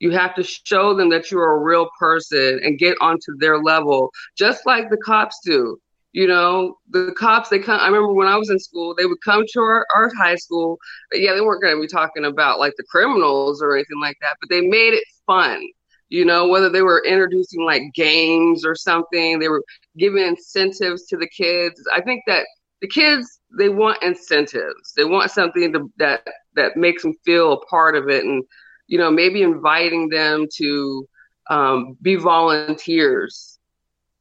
You 0.00 0.10
have 0.12 0.34
to 0.34 0.42
show 0.42 0.94
them 0.94 1.10
that 1.10 1.30
you're 1.30 1.52
a 1.52 1.58
real 1.62 1.88
person 1.98 2.60
and 2.62 2.78
get 2.78 2.96
onto 3.00 3.36
their 3.38 3.58
level, 3.58 4.10
just 4.36 4.66
like 4.66 4.90
the 4.90 4.98
cops 4.98 5.40
do. 5.44 5.78
You 6.12 6.26
know, 6.26 6.76
the 6.90 7.14
cops, 7.16 7.50
they 7.50 7.58
come. 7.58 7.78
I 7.78 7.86
remember 7.86 8.12
when 8.14 8.26
I 8.26 8.36
was 8.36 8.50
in 8.50 8.58
school, 8.58 8.94
they 8.94 9.04
would 9.06 9.20
come 9.22 9.44
to 9.52 9.60
our, 9.60 9.86
our 9.94 10.10
high 10.18 10.36
school. 10.36 10.78
Yeah, 11.12 11.34
they 11.34 11.40
weren't 11.42 11.62
going 11.62 11.76
to 11.76 11.80
be 11.80 11.86
talking 11.86 12.24
about 12.24 12.58
like 12.58 12.72
the 12.78 12.84
criminals 12.90 13.62
or 13.62 13.74
anything 13.76 14.00
like 14.00 14.16
that, 14.22 14.36
but 14.40 14.48
they 14.48 14.62
made 14.62 14.94
it 14.94 15.04
fun. 15.26 15.62
You 16.08 16.24
know, 16.24 16.46
whether 16.46 16.68
they 16.68 16.82
were 16.82 17.04
introducing 17.04 17.64
like 17.64 17.82
games 17.94 18.64
or 18.64 18.76
something, 18.76 19.38
they 19.38 19.48
were 19.48 19.64
giving 19.98 20.24
incentives 20.24 21.06
to 21.06 21.16
the 21.16 21.28
kids. 21.28 21.82
I 21.92 22.00
think 22.00 22.22
that 22.28 22.46
the 22.80 22.88
kids, 22.88 23.40
they 23.58 23.68
want 23.68 24.02
incentives. 24.02 24.92
They 24.96 25.04
want 25.04 25.30
something 25.30 25.72
to, 25.72 25.90
that 25.98 26.26
that 26.54 26.76
makes 26.76 27.02
them 27.02 27.14
feel 27.24 27.52
a 27.52 27.66
part 27.66 27.96
of 27.96 28.08
it, 28.08 28.24
and 28.24 28.44
you 28.86 28.98
know, 28.98 29.10
maybe 29.10 29.42
inviting 29.42 30.08
them 30.08 30.46
to 30.58 31.08
um, 31.50 31.96
be 32.02 32.14
volunteers 32.16 33.56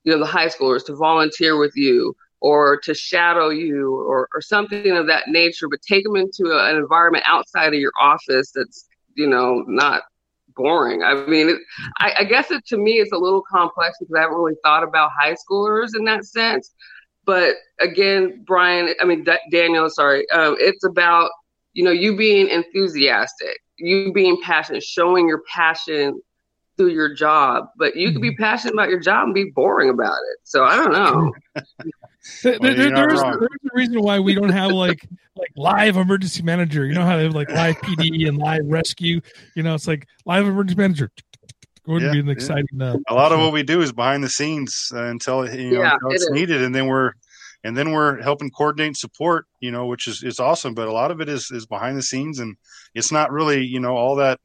you 0.04 0.14
know 0.14 0.20
the 0.20 0.26
high 0.26 0.48
schoolers 0.48 0.86
to 0.86 0.96
volunteer 0.96 1.58
with 1.58 1.76
you 1.76 2.16
or 2.40 2.78
to 2.78 2.94
shadow 2.94 3.50
you 3.50 3.96
or, 3.96 4.28
or 4.34 4.42
something 4.42 4.92
of 4.96 5.08
that 5.08 5.28
nature, 5.28 5.68
but 5.68 5.82
take 5.82 6.04
them 6.04 6.16
into 6.16 6.52
a, 6.52 6.70
an 6.70 6.76
environment 6.76 7.24
outside 7.28 7.74
of 7.74 7.80
your 7.80 7.92
office 8.00 8.52
that's, 8.54 8.88
you 9.16 9.28
know, 9.28 9.64
not 9.68 10.04
boring. 10.56 11.04
I 11.04 11.26
mean, 11.26 11.50
it, 11.50 11.58
I, 12.00 12.14
I, 12.20 12.24
guess 12.24 12.52
it 12.52 12.66
to 12.68 12.78
me 12.78 12.94
it's 12.94 13.12
a 13.12 13.18
little 13.18 13.42
complex 13.42 13.98
because 14.00 14.14
I 14.16 14.22
haven't 14.22 14.38
really 14.38 14.56
thought 14.64 14.84
about 14.84 15.12
high 15.20 15.36
schoolers 15.36 15.96
in 15.96 16.06
that 16.06 16.26
sense. 16.26 16.74
But 17.26 17.56
again, 17.80 18.44
Brian, 18.46 18.94
I 19.02 19.06
mean 19.06 19.24
D- 19.24 19.38
Daniel, 19.52 19.90
sorry, 19.90 20.30
um, 20.30 20.56
it's 20.60 20.84
about 20.84 21.30
you 21.74 21.84
know 21.84 21.92
you 21.92 22.16
being 22.16 22.48
enthusiastic, 22.48 23.58
you 23.78 24.14
being 24.14 24.40
passionate, 24.44 24.84
showing 24.84 25.28
your 25.28 25.42
passion 25.54 26.22
through 26.78 26.90
your 26.90 27.14
job. 27.14 27.66
But 27.78 27.96
you 27.96 28.12
can 28.12 28.22
be 28.22 28.32
mm-hmm. 28.32 28.44
passionate 28.44 28.74
about 28.74 28.90
your 28.90 29.00
job 29.00 29.26
and 29.26 29.34
be 29.34 29.52
boring 29.56 29.90
about 29.90 30.18
it. 30.34 30.40
So 30.44 30.64
I 30.64 30.76
don't 30.76 30.92
know. 30.92 31.34
there, 32.44 32.60
there, 32.60 32.74
there's, 32.74 33.22
there's 33.22 33.22
a 33.22 33.76
reason 33.76 34.02
why 34.02 34.20
we 34.20 34.34
don't 34.34 34.50
have 34.50 34.72
like 34.72 35.08
like 35.36 35.52
live 35.56 35.98
emergency 35.98 36.44
manager. 36.44 36.86
You 36.86 36.94
know 36.94 37.06
how 37.06 37.18
they 37.18 37.24
have 37.24 37.36
like 37.36 37.50
live 37.50 37.76
PD 37.78 38.28
and 38.28 38.38
live 38.38 38.64
rescue. 38.66 39.22
You 39.56 39.64
know, 39.64 39.76
it's 39.76 39.88
like 39.88 40.08
live 40.26 40.48
emergency 40.48 40.76
manager. 40.76 41.12
Wouldn't 41.86 42.10
yeah, 42.10 42.14
be 42.14 42.20
an 42.20 42.30
exciting. 42.30 42.66
Yeah. 42.74 42.94
Uh, 42.94 42.98
a 43.10 43.14
lot 43.14 43.32
of 43.32 43.40
what 43.40 43.54
we 43.54 43.62
do 43.62 43.82
is 43.82 43.92
behind 43.92 44.24
the 44.24 44.30
scenes 44.30 44.92
uh, 44.94 45.04
until 45.04 45.48
you 45.54 45.72
know 45.72 45.82
yeah, 45.82 45.94
until 45.94 46.12
it's 46.12 46.28
it 46.28 46.34
needed, 46.34 46.64
and 46.64 46.74
then 46.74 46.88
we're 46.88 47.14
and 47.64 47.78
then 47.78 47.92
we're 47.92 48.22
helping 48.22 48.50
coordinate 48.50 48.98
support. 48.98 49.46
You 49.60 49.72
know, 49.72 49.86
which 49.86 50.08
is 50.08 50.24
is 50.24 50.40
awesome. 50.40 50.74
But 50.74 50.88
a 50.88 50.92
lot 50.92 51.12
of 51.12 51.22
it 51.22 51.30
is 51.30 51.52
is 51.52 51.68
behind 51.68 51.98
the 51.98 52.04
scenes, 52.04 52.40
and 52.40 52.56
it's 52.96 53.12
not 53.12 53.32
really 53.32 53.64
you 53.64 53.80
know 53.80 53.96
all 53.96 54.16
that. 54.16 54.40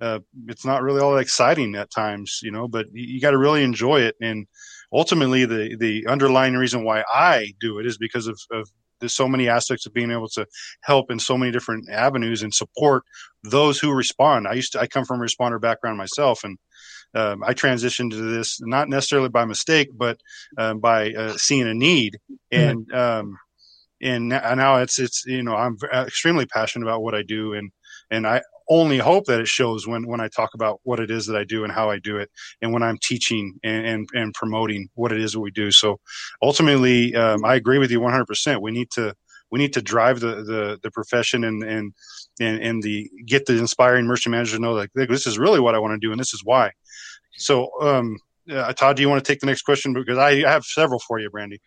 Uh, 0.00 0.20
it's 0.46 0.66
not 0.66 0.82
really 0.82 1.00
all 1.00 1.14
that 1.14 1.20
exciting 1.20 1.74
at 1.74 1.90
times, 1.90 2.40
you 2.42 2.52
know. 2.52 2.68
But 2.68 2.86
you, 2.92 3.14
you 3.14 3.20
got 3.20 3.32
to 3.32 3.38
really 3.38 3.64
enjoy 3.64 4.02
it, 4.02 4.14
and 4.20 4.46
ultimately 4.92 5.44
the 5.44 5.76
the 5.78 6.06
underlying 6.06 6.54
reason 6.54 6.84
why 6.84 7.04
I 7.12 7.52
do 7.60 7.78
it 7.78 7.86
is 7.86 7.98
because 7.98 8.26
of, 8.26 8.38
of 8.50 8.68
there's 9.00 9.14
so 9.14 9.28
many 9.28 9.48
aspects 9.48 9.86
of 9.86 9.92
being 9.92 10.10
able 10.10 10.28
to 10.28 10.46
help 10.82 11.10
in 11.10 11.18
so 11.18 11.36
many 11.36 11.52
different 11.52 11.88
avenues 11.90 12.42
and 12.42 12.54
support 12.54 13.02
those 13.42 13.78
who 13.78 13.92
respond. 13.92 14.48
I 14.48 14.54
used 14.54 14.72
to 14.72 14.80
I 14.80 14.86
come 14.86 15.04
from 15.04 15.20
a 15.20 15.24
responder 15.24 15.60
background 15.60 15.98
myself, 15.98 16.44
and 16.44 16.58
um, 17.14 17.42
I 17.44 17.54
transitioned 17.54 18.10
to 18.10 18.16
this 18.16 18.58
not 18.60 18.88
necessarily 18.88 19.28
by 19.28 19.44
mistake, 19.44 19.88
but 19.94 20.18
um, 20.58 20.80
by 20.80 21.12
uh, 21.12 21.34
seeing 21.36 21.68
a 21.68 21.74
need, 21.74 22.18
and 22.50 22.92
um, 22.92 23.36
and 24.02 24.28
now 24.28 24.76
it's 24.76 24.98
it's 24.98 25.24
you 25.26 25.42
know 25.42 25.54
I'm 25.54 25.76
extremely 25.92 26.46
passionate 26.46 26.86
about 26.86 27.02
what 27.02 27.14
I 27.14 27.22
do, 27.22 27.54
and 27.54 27.70
and 28.10 28.26
I 28.26 28.42
only 28.68 28.98
hope 28.98 29.26
that 29.26 29.40
it 29.40 29.48
shows 29.48 29.86
when 29.86 30.06
when 30.06 30.20
I 30.20 30.28
talk 30.28 30.54
about 30.54 30.80
what 30.82 31.00
it 31.00 31.10
is 31.10 31.26
that 31.26 31.36
I 31.36 31.44
do 31.44 31.64
and 31.64 31.72
how 31.72 31.90
I 31.90 31.98
do 31.98 32.16
it, 32.18 32.30
and 32.62 32.72
when 32.72 32.82
I'm 32.82 32.98
teaching 32.98 33.58
and 33.62 33.86
and, 33.86 34.08
and 34.14 34.34
promoting 34.34 34.88
what 34.94 35.12
it 35.12 35.20
is 35.20 35.32
that 35.32 35.40
we 35.40 35.50
do. 35.50 35.70
So 35.70 36.00
ultimately, 36.42 37.14
um, 37.14 37.44
I 37.44 37.54
agree 37.54 37.78
with 37.78 37.90
you 37.90 38.00
100. 38.00 38.26
percent 38.26 38.62
We 38.62 38.72
need 38.72 38.90
to 38.92 39.14
we 39.50 39.58
need 39.58 39.72
to 39.74 39.82
drive 39.82 40.20
the 40.20 40.36
the, 40.42 40.78
the 40.82 40.90
profession 40.90 41.44
and 41.44 41.62
and 41.62 41.92
and, 42.40 42.62
and 42.62 42.82
the 42.82 43.10
get 43.26 43.46
the 43.46 43.56
inspiring 43.58 44.04
emergency 44.04 44.30
manager 44.30 44.56
to 44.56 44.62
know 44.62 44.72
like 44.72 44.90
this 44.94 45.26
is 45.26 45.38
really 45.38 45.60
what 45.60 45.74
I 45.74 45.78
want 45.78 45.92
to 46.00 46.06
do 46.06 46.12
and 46.12 46.20
this 46.20 46.34
is 46.34 46.42
why. 46.44 46.72
So 47.38 47.70
um, 47.80 48.16
uh, 48.50 48.72
Todd, 48.72 48.96
do 48.96 49.02
you 49.02 49.08
want 49.08 49.24
to 49.24 49.32
take 49.32 49.40
the 49.40 49.46
next 49.46 49.62
question? 49.62 49.92
Because 49.92 50.18
I, 50.18 50.30
I 50.30 50.50
have 50.50 50.64
several 50.64 50.98
for 50.98 51.18
you, 51.18 51.30
Brandi. 51.30 51.58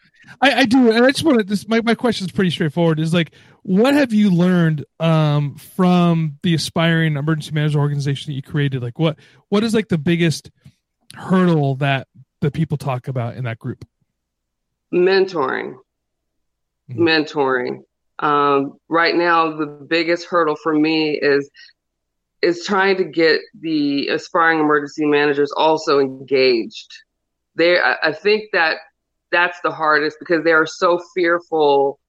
I, 0.42 0.62
I, 0.62 0.66
do, 0.66 0.92
and 0.92 1.06
I 1.06 1.12
just 1.12 1.24
want 1.24 1.40
to. 1.40 1.44
This 1.44 1.68
my 1.68 1.82
my 1.82 1.96
question 1.96 2.26
is 2.26 2.32
pretty 2.32 2.52
straightforward. 2.52 3.00
Is 3.00 3.14
like, 3.14 3.32
what 3.64 3.94
have 3.94 4.14
you 4.14 4.30
learned 4.30 4.86
um, 5.00 5.56
from 5.56 6.38
the 6.44 6.54
aspiring 6.54 7.18
emergency 7.18 7.52
manager 7.52 7.80
organization 7.80 8.32
that 8.32 8.36
you 8.36 8.42
created? 8.42 8.82
Like, 8.82 9.00
what 9.00 9.18
what 9.50 9.64
is 9.64 9.74
like 9.74 9.90
the 9.90 9.98
biggest 9.98 10.52
hurdle 11.16 11.76
that 11.76 12.08
the 12.42 12.52
people 12.52 12.78
talk 12.78 13.08
about 13.08 13.36
in 13.36 13.44
that 13.44 13.60
group? 13.60 13.86
Mentoring, 14.94 15.76
mm-hmm. 16.90 17.02
mentoring. 17.02 17.84
Um, 18.20 18.78
right 18.90 19.16
now, 19.16 19.56
the 19.56 19.66
biggest 19.66 20.26
hurdle 20.26 20.58
for 20.62 20.74
me 20.74 21.12
is 21.12 21.50
is 22.42 22.66
trying 22.66 22.98
to 22.98 23.04
get 23.04 23.42
the 23.60 24.08
aspiring 24.08 24.60
emergency 24.60 25.06
managers 25.06 25.52
also 25.52 26.00
engaged. 26.00 26.92
They, 27.56 27.80
I 27.80 28.14
think 28.14 28.46
that 28.54 28.78
that's 29.32 29.60
the 29.62 29.72
hardest 29.72 30.18
because 30.20 30.44
they 30.44 30.54
are 30.54 30.66
so 30.66 31.02
fearful 31.14 32.00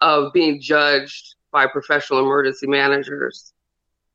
of 0.00 0.32
being 0.32 0.60
judged 0.60 1.36
by 1.50 1.66
professional 1.66 2.20
emergency 2.20 2.66
managers. 2.66 3.52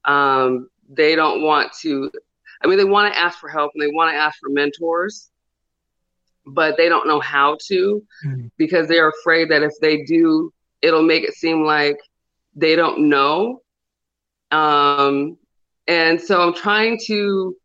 Um, 0.05 0.69
they 0.89 1.15
don't 1.15 1.41
want 1.41 1.71
to, 1.81 2.11
I 2.61 2.67
mean, 2.67 2.77
they 2.77 2.85
want 2.85 3.13
to 3.13 3.19
ask 3.19 3.39
for 3.39 3.49
help 3.49 3.71
and 3.73 3.81
they 3.81 3.93
want 3.93 4.11
to 4.11 4.17
ask 4.17 4.39
for 4.39 4.49
mentors, 4.49 5.29
but 6.45 6.77
they 6.77 6.89
don't 6.89 7.07
know 7.07 7.19
how 7.19 7.57
to 7.67 8.03
mm-hmm. 8.25 8.47
because 8.57 8.87
they're 8.87 9.09
afraid 9.09 9.49
that 9.49 9.63
if 9.63 9.73
they 9.81 10.03
do, 10.03 10.53
it'll 10.81 11.03
make 11.03 11.23
it 11.23 11.33
seem 11.33 11.63
like 11.63 11.97
they 12.55 12.75
don't 12.75 13.09
know. 13.09 13.61
Um, 14.51 15.37
and 15.88 16.20
so 16.20 16.41
I'm 16.41 16.53
trying 16.53 17.00
to 17.06 17.56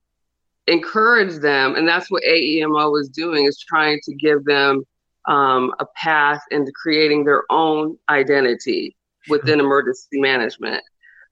encourage 0.67 1.41
them, 1.41 1.75
and 1.75 1.87
that's 1.87 2.11
what 2.11 2.23
AEMO 2.23 3.01
is 3.01 3.09
doing, 3.09 3.47
is 3.47 3.59
trying 3.59 4.01
to 4.05 4.15
give 4.15 4.45
them 4.45 4.85
um, 5.27 5.75
a 5.81 5.87
path 5.97 6.43
into 6.51 6.73
creating 6.73 7.25
their 7.25 7.45
own 7.51 7.97
identity 8.09 8.97
within 9.29 9.61
emergency 9.61 10.21
management. 10.21 10.83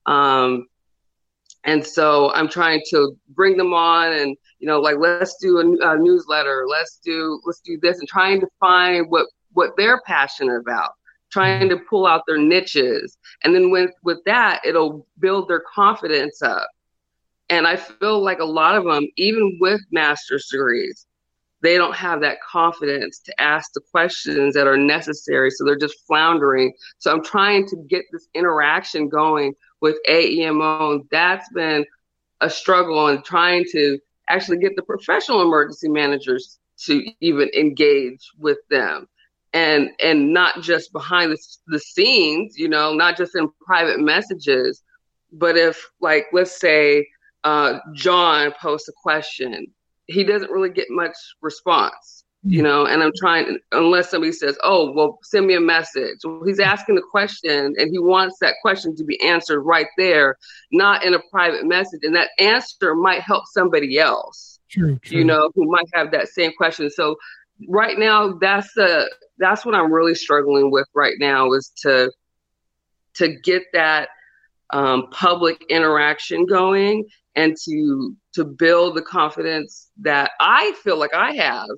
Um, 0.07 0.67
and 1.65 1.85
so 1.85 2.33
I'm 2.33 2.49
trying 2.49 2.83
to 2.91 3.17
bring 3.31 3.57
them 3.57 3.75
on 3.75 4.13
and, 4.13 4.37
you 4.59 4.67
know, 4.67 4.81
like, 4.81 4.97
let's 4.99 5.37
do 5.37 5.59
a, 5.59 5.93
a 5.93 5.99
newsletter, 5.99 6.65
let's 6.69 7.01
do, 7.05 7.41
let's 7.45 7.61
do 7.61 7.79
this 7.83 7.99
and 7.99 8.09
trying 8.09 8.41
to 8.41 8.49
find 8.59 9.11
what, 9.11 9.27
what 9.53 9.73
they're 9.77 10.01
passionate 10.07 10.57
about 10.57 10.93
trying 11.31 11.69
to 11.69 11.79
pull 11.89 12.07
out 12.07 12.25
their 12.27 12.39
niches. 12.39 13.17
And 13.45 13.55
then 13.55 13.71
with 13.71 13.93
with 14.03 14.19
that 14.25 14.61
it'll 14.65 15.07
build 15.21 15.49
their 15.49 15.63
confidence 15.73 16.43
up 16.43 16.69
and 17.51 17.67
I 17.67 17.77
feel 17.77 18.23
like 18.23 18.39
a 18.39 18.45
lot 18.45 18.77
of 18.77 18.85
them, 18.85 19.07
even 19.17 19.59
with 19.61 19.81
master's 19.91 20.47
degrees, 20.47 21.07
they 21.63 21.77
don't 21.77 21.95
have 21.95 22.21
that 22.23 22.39
confidence 22.41 23.21
to 23.21 23.41
ask 23.41 23.73
the 23.75 23.83
questions 23.91 24.55
that 24.55 24.67
are 24.67 24.79
necessary. 24.79 25.51
So 25.51 25.65
they're 25.65 25.77
just 25.77 26.07
floundering. 26.07 26.73
So 26.99 27.13
I'm 27.13 27.23
trying 27.23 27.67
to 27.69 27.77
get 27.89 28.05
this 28.13 28.29
interaction 28.35 29.09
going 29.09 29.55
with 29.81 29.97
AEMO. 30.09 30.95
And 30.95 31.05
That's 31.11 31.49
been 31.53 31.85
a 32.41 32.49
struggle 32.49 33.09
and 33.09 33.23
trying 33.25 33.67
to 33.73 33.99
actually 34.29 34.59
get 34.59 34.77
the 34.77 34.83
professional 34.83 35.43
emergency 35.43 35.89
managers 35.89 36.59
to 36.85 37.05
even 37.21 37.51
engage 37.55 38.31
with 38.39 38.59
them 38.71 39.07
and 39.53 39.91
and 40.03 40.33
not 40.33 40.63
just 40.63 40.93
behind 40.93 41.33
the, 41.33 41.39
the 41.67 41.79
scenes 41.79 42.57
you 42.57 42.69
know 42.69 42.95
not 42.95 43.17
just 43.17 43.35
in 43.35 43.51
private 43.67 44.01
messages 44.01 44.83
but 45.33 45.57
if 45.57 45.91
like 46.01 46.27
let's 46.33 46.59
say 46.59 47.07
uh, 47.45 47.79
John 47.95 48.53
posts 48.61 48.89
a 48.89 48.93
question, 48.93 49.67
he 50.07 50.25
doesn't 50.25 50.51
really 50.51 50.71
get 50.71 50.87
much 50.91 51.15
response, 51.41 52.25
you 52.43 52.61
hmm. 52.61 52.65
know. 52.65 52.87
And 52.87 53.03
I'm 53.03 53.13
trying, 53.17 53.59
unless 53.73 54.11
somebody 54.11 54.33
says, 54.33 54.59
"Oh, 54.63 54.93
well, 54.93 55.19
send 55.23 55.47
me 55.47 55.55
a 55.55 55.61
message." 55.61 56.19
Well, 56.25 56.43
he's 56.45 56.61
asking 56.61 56.97
the 56.97 57.03
question, 57.03 57.75
and 57.79 57.91
he 57.91 57.99
wants 57.99 58.39
that 58.41 58.55
question 58.63 58.97
to 58.97 59.05
be 59.05 59.21
answered 59.23 59.61
right 59.61 59.87
there, 59.97 60.37
not 60.73 61.05
in 61.05 61.15
a 61.15 61.21
private 61.31 61.67
message. 61.67 62.01
And 62.03 62.15
that 62.17 62.31
answer 62.39 62.95
might 62.95 63.23
help 63.23 63.45
somebody 63.47 63.99
else, 63.99 64.59
true, 64.71 64.99
true. 64.99 65.19
you 65.19 65.25
know, 65.25 65.51
who 65.55 65.71
might 65.71 65.89
have 65.95 66.11
that 66.13 66.29
same 66.29 66.53
question. 66.57 66.91
So 66.91 67.17
right 67.69 67.99
now, 67.99 68.33
that's 68.33 68.73
the 68.75 69.11
that's 69.39 69.65
what 69.65 69.75
I'm 69.75 69.93
really 69.93 70.15
struggling 70.15 70.71
with 70.71 70.89
right 70.95 71.17
now 71.19 71.53
is 71.53 71.73
to 71.83 72.13
to 73.15 73.29
get 73.41 73.65
that 73.73 74.11
um, 74.73 75.09
public 75.11 75.65
interaction 75.69 76.47
going 76.47 77.09
and 77.37 77.57
to 77.65 78.17
to 78.35 78.45
build 78.45 78.97
the 78.97 79.03
confidence 79.03 79.89
that 79.99 80.33
I 80.41 80.75
feel 80.83 80.99
like 80.99 81.15
I 81.15 81.33
have 81.35 81.69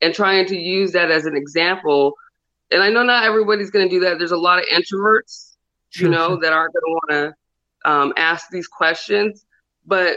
and 0.00 0.14
trying 0.14 0.46
to 0.46 0.56
use 0.56 0.92
that 0.92 1.10
as 1.10 1.26
an 1.26 1.36
example. 1.36 2.14
And 2.70 2.82
I 2.82 2.90
know 2.90 3.02
not 3.02 3.24
everybody's 3.24 3.70
going 3.70 3.88
to 3.88 3.94
do 3.94 4.00
that. 4.00 4.18
There's 4.18 4.32
a 4.32 4.36
lot 4.36 4.58
of 4.58 4.64
introverts, 4.66 5.56
you 5.94 6.08
know, 6.08 6.36
that 6.36 6.52
aren't 6.52 6.74
going 6.74 6.82
to 6.82 6.90
want 6.90 7.10
to 7.84 7.90
um, 7.90 8.12
ask 8.16 8.48
these 8.50 8.66
questions. 8.66 9.46
But, 9.86 10.16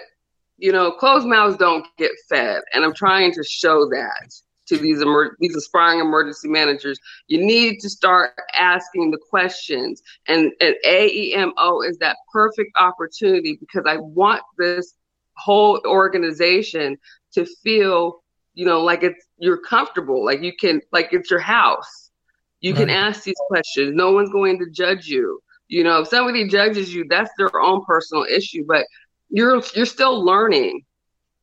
you 0.58 0.72
know, 0.72 0.92
closed 0.92 1.27
mouths 1.27 1.58
don't 1.58 1.86
get 1.98 2.12
fed. 2.30 2.62
And 2.74 2.84
I'm 2.84 2.94
trying 2.94 3.34
to 3.34 3.44
show 3.44 3.88
that 3.89 4.34
to 4.67 4.77
these 4.77 5.01
emer- 5.01 5.36
these 5.39 5.55
aspiring 5.55 6.00
emergency 6.00 6.47
managers. 6.47 7.00
You 7.27 7.45
need 7.45 7.79
to 7.79 7.89
start 7.89 8.31
asking 8.53 9.12
the 9.12 9.19
questions, 9.29 10.01
and 10.27 10.51
and 10.62 10.75
AEMO 10.86 11.88
is 11.88 11.97
that 12.00 12.17
perfect 12.31 12.71
opportunity 12.77 13.57
because 13.59 13.86
I 13.88 13.97
want 13.97 14.41
this 14.57 14.93
whole 15.38 15.79
organization 15.86 16.97
to 17.33 17.45
feel, 17.63 18.24
you 18.53 18.65
know, 18.65 18.81
like 18.81 19.03
it's 19.03 19.25
you're 19.38 19.62
comfortable, 19.62 20.25
like 20.25 20.41
you 20.41 20.53
can, 20.55 20.81
like 20.91 21.09
it's 21.12 21.29
your 21.29 21.39
house. 21.39 22.12
You 22.59 22.74
right. 22.74 22.79
can 22.79 22.89
ask 22.89 23.24
these 23.24 23.39
questions. 23.47 23.93
No 23.95 24.12
one's 24.12 24.31
going 24.31 24.59
to 24.59 24.69
judge 24.69 25.07
you. 25.07 25.39
You 25.67 25.83
know, 25.83 26.01
if 26.01 26.07
somebody 26.07 26.47
judges 26.47 26.93
you, 26.93 27.05
that's 27.09 27.29
their 27.38 27.59
own 27.59 27.83
personal 27.86 28.24
issue, 28.24 28.63
but 28.67 28.86
you're 29.29 29.62
you're 29.75 29.86
still 29.86 30.24
learning 30.24 30.81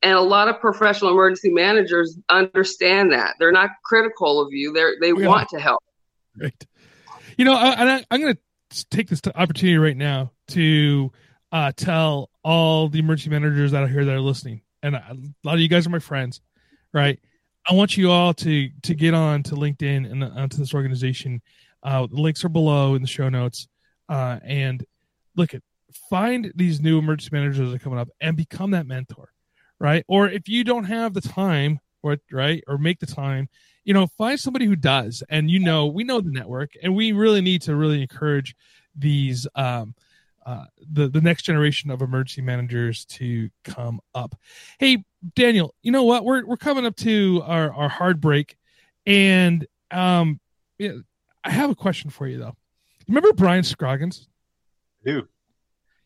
And 0.02 0.12
a 0.12 0.20
lot 0.20 0.48
of 0.48 0.60
professional 0.60 1.10
emergency 1.10 1.50
managers 1.50 2.18
understand 2.28 3.12
that. 3.12 3.36
They're 3.38 3.52
not 3.52 3.70
critical 3.84 4.40
of 4.40 4.52
you. 4.52 4.72
They're, 4.72 4.94
they 5.00 5.08
yeah. 5.08 5.28
want 5.28 5.48
to 5.50 5.58
help. 5.58 5.82
Right. 6.38 6.66
You 7.38 7.44
know, 7.44 7.54
I, 7.54 7.96
I, 7.96 8.04
I'm 8.10 8.20
going 8.20 8.34
to 8.34 8.86
take 8.90 9.08
this 9.08 9.22
opportunity 9.34 9.78
right 9.78 9.96
now 9.96 10.32
to 10.48 11.10
uh, 11.52 11.72
tell 11.76 12.30
all 12.42 12.88
the 12.88 12.98
emergency 12.98 13.30
managers 13.30 13.72
out 13.72 13.88
here 13.88 14.04
that 14.04 14.14
are 14.14 14.20
listening, 14.20 14.62
and 14.82 14.96
a 14.96 15.16
lot 15.44 15.54
of 15.54 15.60
you 15.60 15.68
guys 15.68 15.86
are 15.86 15.90
my 15.90 16.00
friends, 16.00 16.40
right? 16.92 17.18
I 17.68 17.74
want 17.74 17.96
you 17.96 18.10
all 18.10 18.34
to 18.34 18.68
to 18.82 18.94
get 18.94 19.14
on 19.14 19.42
to 19.44 19.54
LinkedIn 19.54 20.10
and 20.10 20.24
onto 20.24 20.56
this 20.56 20.74
organization. 20.74 21.40
Uh, 21.82 22.06
the 22.06 22.20
links 22.20 22.44
are 22.44 22.48
below 22.48 22.94
in 22.94 23.02
the 23.02 23.08
show 23.08 23.28
notes, 23.28 23.68
uh, 24.08 24.38
and 24.44 24.84
look 25.36 25.54
at 25.54 25.62
find 26.10 26.52
these 26.54 26.80
new 26.80 26.98
emergency 26.98 27.30
managers 27.32 27.70
that 27.70 27.76
are 27.76 27.78
coming 27.78 27.98
up 27.98 28.08
and 28.20 28.36
become 28.36 28.72
that 28.72 28.86
mentor, 28.86 29.32
right? 29.78 30.04
Or 30.08 30.28
if 30.28 30.48
you 30.48 30.64
don't 30.64 30.84
have 30.84 31.14
the 31.14 31.20
time, 31.20 31.80
or 32.02 32.18
right, 32.30 32.62
or 32.66 32.78
make 32.78 33.00
the 33.00 33.06
time, 33.06 33.48
you 33.84 33.94
know, 33.94 34.06
find 34.18 34.38
somebody 34.38 34.66
who 34.66 34.76
does. 34.76 35.22
And 35.28 35.50
you 35.50 35.58
know, 35.58 35.86
we 35.86 36.04
know 36.04 36.20
the 36.20 36.30
network, 36.30 36.72
and 36.82 36.94
we 36.94 37.12
really 37.12 37.40
need 37.40 37.62
to 37.62 37.74
really 37.74 38.02
encourage 38.02 38.54
these 38.94 39.46
um, 39.54 39.94
uh, 40.46 40.64
the 40.92 41.08
the 41.08 41.20
next 41.20 41.42
generation 41.42 41.90
of 41.90 42.02
emergency 42.02 42.42
managers 42.42 43.04
to 43.06 43.48
come 43.64 44.00
up. 44.14 44.34
Hey, 44.78 45.04
Daniel, 45.34 45.74
you 45.82 45.92
know 45.92 46.04
what? 46.04 46.24
We're 46.24 46.44
we're 46.44 46.56
coming 46.56 46.84
up 46.84 46.96
to 46.96 47.42
our 47.46 47.72
our 47.72 47.88
hard 47.88 48.20
break, 48.20 48.56
and 49.06 49.66
um, 49.90 50.40
yeah, 50.78 50.92
I 51.42 51.50
have 51.50 51.70
a 51.70 51.74
question 51.74 52.10
for 52.10 52.26
you 52.26 52.38
though. 52.38 52.54
Remember 53.08 53.32
Brian 53.32 53.64
Scroggins? 53.64 54.28
Who? 55.04 55.28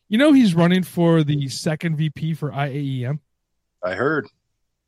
You 0.07 0.17
know 0.17 0.33
he's 0.33 0.55
running 0.55 0.83
for 0.83 1.23
the 1.23 1.47
second 1.49 1.97
VP 1.97 2.33
for 2.33 2.51
IAEM. 2.51 3.19
I 3.83 3.93
heard. 3.93 4.27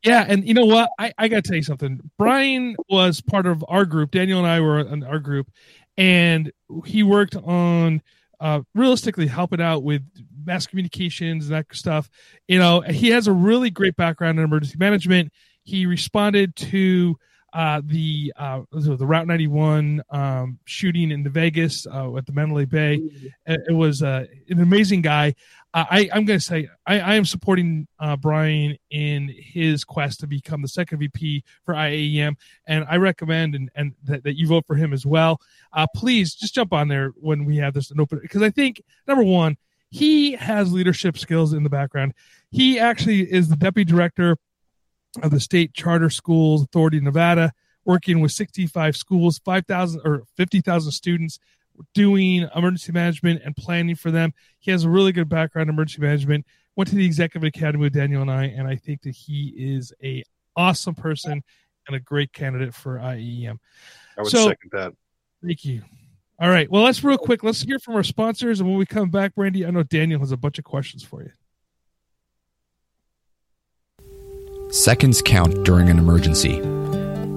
Yeah, 0.04 0.24
and 0.26 0.46
you 0.46 0.54
know 0.54 0.66
what? 0.66 0.90
I, 0.98 1.12
I 1.16 1.28
got 1.28 1.44
to 1.44 1.48
tell 1.48 1.56
you 1.56 1.62
something. 1.62 2.00
Brian 2.18 2.76
was 2.88 3.20
part 3.20 3.46
of 3.46 3.64
our 3.68 3.84
group. 3.84 4.10
Daniel 4.10 4.38
and 4.38 4.48
I 4.48 4.60
were 4.60 4.80
in 4.80 5.04
our 5.04 5.20
group, 5.20 5.48
and 5.96 6.50
he 6.84 7.04
worked 7.04 7.36
on 7.36 8.02
uh, 8.40 8.62
realistically 8.74 9.28
helping 9.28 9.60
out 9.60 9.84
with 9.84 10.02
mass 10.44 10.66
communications 10.66 11.46
and 11.46 11.54
that 11.54 11.66
stuff. 11.72 12.10
You 12.48 12.58
know, 12.58 12.80
he 12.80 13.10
has 13.10 13.28
a 13.28 13.32
really 13.32 13.70
great 13.70 13.94
background 13.94 14.38
in 14.38 14.44
emergency 14.44 14.76
management. 14.76 15.32
He 15.62 15.86
responded 15.86 16.56
to 16.56 17.16
uh, 17.52 17.82
the 17.84 18.32
uh, 18.36 18.62
the 18.72 19.06
Route 19.06 19.26
91 19.26 20.02
um, 20.10 20.58
shooting 20.64 21.10
in 21.10 21.22
the 21.22 21.30
Vegas 21.30 21.86
uh, 21.86 22.16
at 22.16 22.26
the 22.26 22.32
Mandalay 22.32 22.64
Bay. 22.64 23.00
It, 23.46 23.74
was 23.74 24.02
uh, 24.02 24.24
an 24.48 24.60
amazing 24.60 25.02
guy. 25.02 25.34
I, 25.74 26.10
I'm 26.12 26.26
going 26.26 26.38
to 26.38 26.44
say 26.44 26.68
I, 26.86 27.00
I, 27.00 27.14
am 27.14 27.24
supporting 27.24 27.86
uh, 27.98 28.16
Brian 28.16 28.76
in 28.90 29.34
his 29.34 29.84
quest 29.84 30.20
to 30.20 30.26
become 30.26 30.60
the 30.60 30.68
second 30.68 30.98
VP 30.98 31.44
for 31.64 31.72
IAEM, 31.74 32.34
and 32.66 32.84
I 32.88 32.96
recommend 32.96 33.54
and, 33.54 33.70
and 33.74 33.94
that, 34.04 34.22
that 34.24 34.36
you 34.36 34.46
vote 34.46 34.66
for 34.66 34.74
him 34.74 34.92
as 34.92 35.06
well. 35.06 35.40
Uh, 35.72 35.86
please 35.96 36.34
just 36.34 36.54
jump 36.54 36.74
on 36.74 36.88
there 36.88 37.12
when 37.16 37.46
we 37.46 37.56
have 37.56 37.72
this 37.72 37.90
an 37.90 38.00
open 38.00 38.18
because 38.20 38.42
I 38.42 38.50
think 38.50 38.82
number 39.08 39.24
one, 39.24 39.56
he 39.90 40.32
has 40.32 40.72
leadership 40.72 41.16
skills 41.16 41.54
in 41.54 41.62
the 41.62 41.70
background. 41.70 42.12
He 42.50 42.78
actually 42.78 43.20
is 43.32 43.48
the 43.48 43.56
deputy 43.56 43.90
director 43.90 44.36
of 45.22 45.30
the 45.30 45.40
State 45.40 45.72
Charter 45.72 46.10
Schools 46.10 46.64
Authority 46.64 47.00
Nevada, 47.00 47.52
working 47.86 48.20
with 48.20 48.32
65 48.32 48.94
schools, 48.96 49.38
5,000 49.38 50.02
or 50.04 50.24
50,000 50.36 50.92
students 50.92 51.38
doing 51.94 52.48
emergency 52.54 52.92
management 52.92 53.42
and 53.44 53.56
planning 53.56 53.94
for 53.94 54.10
them. 54.10 54.32
He 54.58 54.70
has 54.70 54.84
a 54.84 54.90
really 54.90 55.12
good 55.12 55.28
background 55.28 55.68
in 55.68 55.74
emergency 55.74 56.02
management. 56.02 56.46
Went 56.76 56.88
to 56.90 56.96
the 56.96 57.04
executive 57.04 57.46
academy 57.46 57.82
with 57.82 57.92
Daniel 57.92 58.22
and 58.22 58.30
I, 58.30 58.44
and 58.44 58.66
I 58.66 58.76
think 58.76 59.02
that 59.02 59.14
he 59.14 59.52
is 59.56 59.92
a 60.02 60.22
awesome 60.56 60.94
person 60.94 61.42
and 61.86 61.96
a 61.96 62.00
great 62.00 62.32
candidate 62.32 62.74
for 62.74 62.96
IEM. 62.98 63.58
I 64.16 64.22
would 64.22 64.30
so, 64.30 64.48
second 64.48 64.70
that. 64.72 64.92
Thank 65.44 65.64
you. 65.64 65.82
All 66.38 66.48
right. 66.48 66.70
Well, 66.70 66.82
let's 66.82 67.04
real 67.04 67.18
quick. 67.18 67.42
Let's 67.42 67.62
hear 67.62 67.78
from 67.78 67.94
our 67.94 68.02
sponsors, 68.02 68.60
and 68.60 68.68
when 68.68 68.78
we 68.78 68.86
come 68.86 69.10
back, 69.10 69.34
Brandi, 69.34 69.66
I 69.66 69.70
know 69.70 69.82
Daniel 69.82 70.20
has 70.20 70.32
a 70.32 70.36
bunch 70.36 70.58
of 70.58 70.64
questions 70.64 71.02
for 71.02 71.22
you. 71.22 71.30
Seconds 74.70 75.20
count 75.22 75.64
during 75.64 75.90
an 75.90 75.98
emergency. 75.98 76.60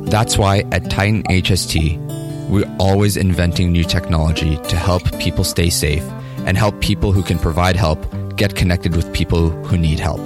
That's 0.09 0.37
why 0.37 0.59
at 0.71 0.89
Titan 0.89 1.23
HST 1.23 2.24
we're 2.49 2.75
always 2.79 3.17
inventing 3.17 3.71
new 3.71 3.83
technology 3.83 4.57
to 4.57 4.75
help 4.75 5.03
people 5.19 5.43
stay 5.43 5.69
safe 5.69 6.03
and 6.45 6.57
help 6.57 6.79
people 6.79 7.11
who 7.11 7.23
can 7.23 7.39
provide 7.39 7.75
help 7.75 8.05
get 8.35 8.55
connected 8.55 8.95
with 8.95 9.11
people 9.13 9.49
who 9.49 9.77
need 9.77 9.99
help. 9.99 10.19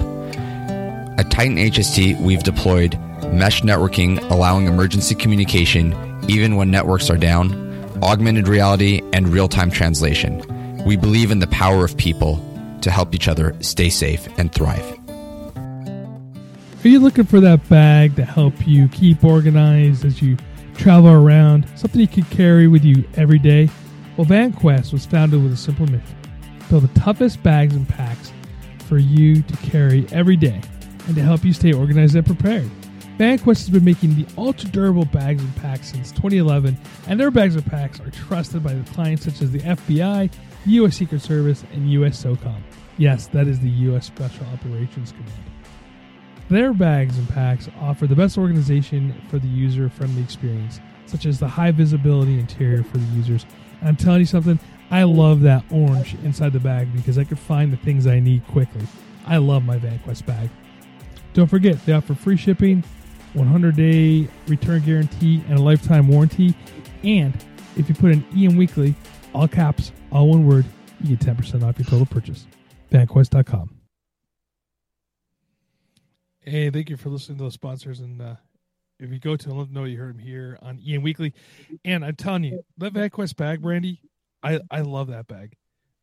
At 1.20 1.32
Titan 1.32 1.58
HST, 1.58 2.20
we've 2.22 2.44
deployed 2.44 2.98
mesh 3.32 3.62
networking, 3.62 4.20
allowing 4.32 4.68
emergency 4.68 5.16
communication 5.16 5.94
even 6.30 6.56
when 6.56 6.70
networks 6.70 7.10
are 7.10 7.18
down, 7.18 7.54
augmented 8.04 8.48
reality, 8.48 9.02
and 9.14 9.28
real 9.30 9.48
time 9.48 9.72
translation. 9.72 10.44
We 10.86 10.96
believe 10.96 11.32
in 11.32 11.40
the 11.40 11.48
power 11.48 11.84
of 11.84 11.98
people 11.98 12.46
to 12.82 12.92
help 12.92 13.14
each 13.16 13.28
other 13.28 13.56
stay 13.62 13.90
safe 13.90 14.28
and 14.38 14.52
thrive. 14.52 14.98
Are 16.84 16.88
you 16.88 17.00
looking 17.00 17.26
for 17.26 17.42
that 17.42 17.68
bag 17.68 18.16
to 18.16 18.24
help 18.24 18.54
you 18.66 18.88
keep 18.88 19.24
organized 19.24 20.06
as 20.06 20.22
you 20.22 20.38
travel 20.80 21.10
around, 21.10 21.68
something 21.76 22.00
you 22.00 22.08
could 22.08 22.30
carry 22.30 22.68
with 22.68 22.86
you 22.86 23.04
every 23.16 23.38
day? 23.38 23.70
Well, 24.16 24.26
VanQuest 24.26 24.94
was 24.94 25.06
founded 25.06 25.44
with 25.44 25.52
a 25.52 25.58
simple 25.58 25.86
mission 25.86 26.16
build 26.70 26.84
the 26.84 27.00
toughest 27.00 27.42
bags 27.42 27.76
and 27.76 27.90
packs 27.90 28.32
for 28.86 29.00
you 29.00 29.42
to 29.42 29.58
carry 29.58 30.06
every 30.12 30.36
day 30.38 30.62
and 31.08 31.16
to 31.16 31.22
help 31.22 31.44
you 31.44 31.52
stay 31.52 31.74
organized 31.74 32.16
and 32.16 32.26
prepared. 32.26 32.70
VanQuest 33.18 33.58
has 33.58 33.70
been 33.70 33.84
making 33.84 34.16
the 34.16 34.26
ultra 34.38 34.70
durable 34.70 35.06
bags 35.06 35.44
and 35.44 35.56
packs 35.58 35.92
since 35.92 36.12
2011, 36.12 36.78
and 37.08 37.20
their 37.20 37.32
bags 37.32 37.56
and 37.56 37.66
packs 37.66 38.00
are 38.00 38.12
trusted 38.12 38.64
by 38.64 38.74
clients 38.94 39.26
such 39.26 39.42
as 39.42 39.52
the 39.52 39.60
FBI, 39.60 40.32
U.S. 40.68 40.96
Secret 40.96 41.22
Service, 41.22 41.64
and 41.74 41.92
U.S. 41.92 42.24
SOCOM. 42.24 42.62
Yes, 42.98 43.28
that 43.28 43.48
is 43.48 43.60
the 43.60 43.70
U.S. 43.70 44.06
Special 44.06 44.46
Operations 44.54 45.12
Command. 45.12 45.59
Their 46.50 46.74
bags 46.74 47.18
and 47.18 47.30
packs 47.30 47.70
offer 47.80 48.08
the 48.08 48.16
best 48.16 48.38
organization 48.38 49.14
for 49.30 49.38
the 49.38 49.48
user 49.48 49.88
friendly 49.88 50.24
experience, 50.24 50.80
such 51.06 51.28
as 51.28 51.40
the 51.40 51.48
high 51.48 51.72
visibility 51.72 52.40
interior 52.40 52.84
for 52.84 52.98
the 52.98 53.06
users. 53.16 53.46
And 53.80 53.90
I'm 53.90 53.96
telling 53.96 54.22
you 54.22 54.26
something, 54.26 54.60
I 54.90 55.04
love 55.04 55.42
that 55.42 55.64
orange 55.70 56.16
inside 56.24 56.54
the 56.54 56.60
bag 56.60 56.92
because 56.96 57.20
I 57.20 57.24
can 57.24 57.38
find 57.38 57.72
the 57.72 57.78
things 57.78 58.08
I 58.08 58.20
need 58.20 58.46
quickly. 58.48 58.82
I 59.28 59.38
love 59.38 59.64
my 59.64 59.78
VanQuest 59.78 60.26
bag. 60.26 60.50
Don't 61.34 61.48
forget, 61.48 61.86
they 61.86 61.94
offer 61.94 62.16
free 62.16 62.38
shipping, 62.38 62.84
100 63.34 63.76
day 63.76 64.28
return 64.48 64.82
guarantee, 64.82 65.44
and 65.48 65.60
a 65.60 65.62
lifetime 65.62 66.08
warranty. 66.08 66.56
And 67.04 67.34
if 67.78 67.88
you 67.88 67.94
put 67.94 68.12
in 68.12 68.26
EM 68.36 68.58
Weekly, 68.58 68.96
all 69.36 69.48
caps, 69.48 69.92
all 70.12 70.30
one 70.30 70.48
word, 70.48 70.66
you 71.04 71.16
get 71.16 71.38
10% 71.38 71.64
off 71.64 71.78
your 71.78 71.86
total 71.86 72.08
purchase. 72.08 72.48
VanQuest.com. 72.92 73.79
Hey, 76.42 76.70
thank 76.70 76.90
you 76.90 76.98
for 76.98 77.10
listening 77.10 77.38
to 77.38 77.44
those 77.44 77.54
sponsors. 77.54 78.00
And 78.00 78.22
uh, 78.22 78.36
if 79.00 79.12
you 79.12 79.20
go 79.20 79.36
to 79.36 79.48
them, 79.48 79.58
let 79.58 79.68
them 79.68 79.74
know 79.74 79.84
you 79.84 79.98
heard 79.98 80.16
them 80.16 80.20
here 80.20 80.58
on 80.62 80.80
EM 80.88 81.02
Weekly. 81.02 81.34
And 81.84 82.04
I'm 82.06 82.16
telling 82.16 82.44
you, 82.46 82.64
that 82.78 82.94
VanQuest 82.94 83.36
bag, 83.36 83.62
Brandi, 83.62 84.00
I, 84.42 84.60
I 84.72 84.82
love 84.82 85.08
that 85.08 85.28
bag. 85.28 85.54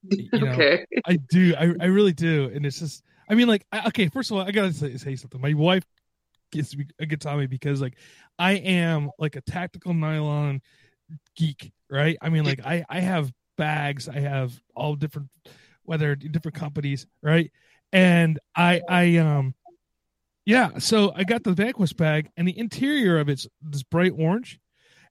You 0.02 0.28
know, 0.32 0.52
okay. 0.52 0.84
I 1.06 1.18
do. 1.30 1.54
I, 1.58 1.74
I 1.80 1.86
really 1.86 2.12
do. 2.12 2.50
And 2.54 2.64
it's 2.66 2.78
just, 2.78 3.02
I 3.28 3.34
mean, 3.34 3.48
like, 3.48 3.66
I, 3.72 3.88
okay, 3.88 4.08
first 4.08 4.30
of 4.30 4.36
all, 4.36 4.42
I 4.42 4.50
got 4.50 4.66
to 4.66 4.72
say, 4.72 4.96
say 4.98 5.16
something. 5.16 5.40
My 5.40 5.54
wife 5.54 5.84
gets 6.52 6.76
me 6.76 6.86
a 7.00 7.06
good 7.06 7.20
time 7.20 7.44
because, 7.48 7.80
like, 7.80 7.96
I 8.38 8.52
am 8.52 9.10
like 9.18 9.36
a 9.36 9.40
tactical 9.40 9.94
nylon 9.94 10.60
geek, 11.34 11.72
right? 11.90 12.16
I 12.20 12.28
mean, 12.28 12.44
like, 12.44 12.64
I, 12.64 12.84
I 12.88 13.00
have 13.00 13.32
bags, 13.56 14.08
I 14.08 14.20
have 14.20 14.52
all 14.74 14.94
different, 14.94 15.28
whether 15.84 16.14
different 16.14 16.54
companies, 16.54 17.06
right? 17.22 17.50
And 17.92 18.38
I, 18.54 18.82
I, 18.88 19.16
um, 19.16 19.54
yeah, 20.46 20.78
so 20.78 21.12
I 21.16 21.24
got 21.24 21.42
the 21.42 21.50
VanQuest 21.50 21.96
bag, 21.96 22.30
and 22.36 22.46
the 22.46 22.56
interior 22.56 23.18
of 23.18 23.28
it's 23.28 23.48
this 23.60 23.82
bright 23.82 24.12
orange, 24.16 24.60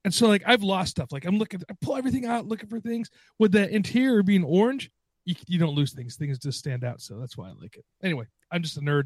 and 0.05 0.13
so 0.13 0.27
like 0.27 0.43
I've 0.45 0.63
lost 0.63 0.91
stuff. 0.91 1.11
Like 1.11 1.25
I'm 1.25 1.37
looking, 1.37 1.61
I 1.69 1.73
pull 1.81 1.97
everything 1.97 2.25
out, 2.25 2.47
looking 2.47 2.69
for 2.69 2.79
things. 2.79 3.09
With 3.37 3.51
the 3.51 3.69
interior 3.69 4.23
being 4.23 4.45
orange, 4.45 4.89
you 5.25 5.35
you 5.45 5.59
don't 5.59 5.75
lose 5.75 5.91
things. 5.93 6.15
Things 6.15 6.39
just 6.39 6.57
stand 6.57 6.85
out. 6.85 7.01
So 7.01 7.19
that's 7.19 7.37
why 7.37 7.49
I 7.49 7.53
like 7.61 7.75
it. 7.75 7.83
Anyway, 8.01 8.25
I'm 8.49 8.63
just 8.63 8.77
a 8.77 8.81
nerd. 8.81 9.03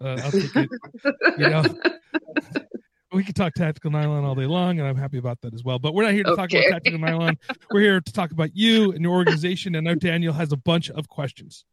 Uh, 0.00 0.18
I'll 0.24 0.30
take 0.30 0.56
it. 0.56 0.70
you 1.38 1.50
know, 1.50 1.62
we 3.12 3.22
can 3.22 3.34
talk 3.34 3.52
tactical 3.52 3.90
nylon 3.90 4.24
all 4.24 4.34
day 4.34 4.46
long, 4.46 4.78
and 4.78 4.88
I'm 4.88 4.96
happy 4.96 5.18
about 5.18 5.42
that 5.42 5.52
as 5.52 5.62
well. 5.62 5.78
But 5.78 5.92
we're 5.92 6.04
not 6.04 6.12
here 6.12 6.24
to 6.24 6.30
okay. 6.30 6.40
talk 6.40 6.52
about 6.52 6.72
tactical 6.72 7.00
nylon. 7.00 7.36
We're 7.70 7.80
here 7.80 8.00
to 8.00 8.12
talk 8.12 8.30
about 8.30 8.56
you 8.56 8.92
and 8.92 9.02
your 9.02 9.12
organization. 9.12 9.74
And 9.74 9.84
now 9.84 9.94
Daniel 9.94 10.32
has 10.32 10.52
a 10.52 10.56
bunch 10.56 10.90
of 10.90 11.06
questions 11.08 11.66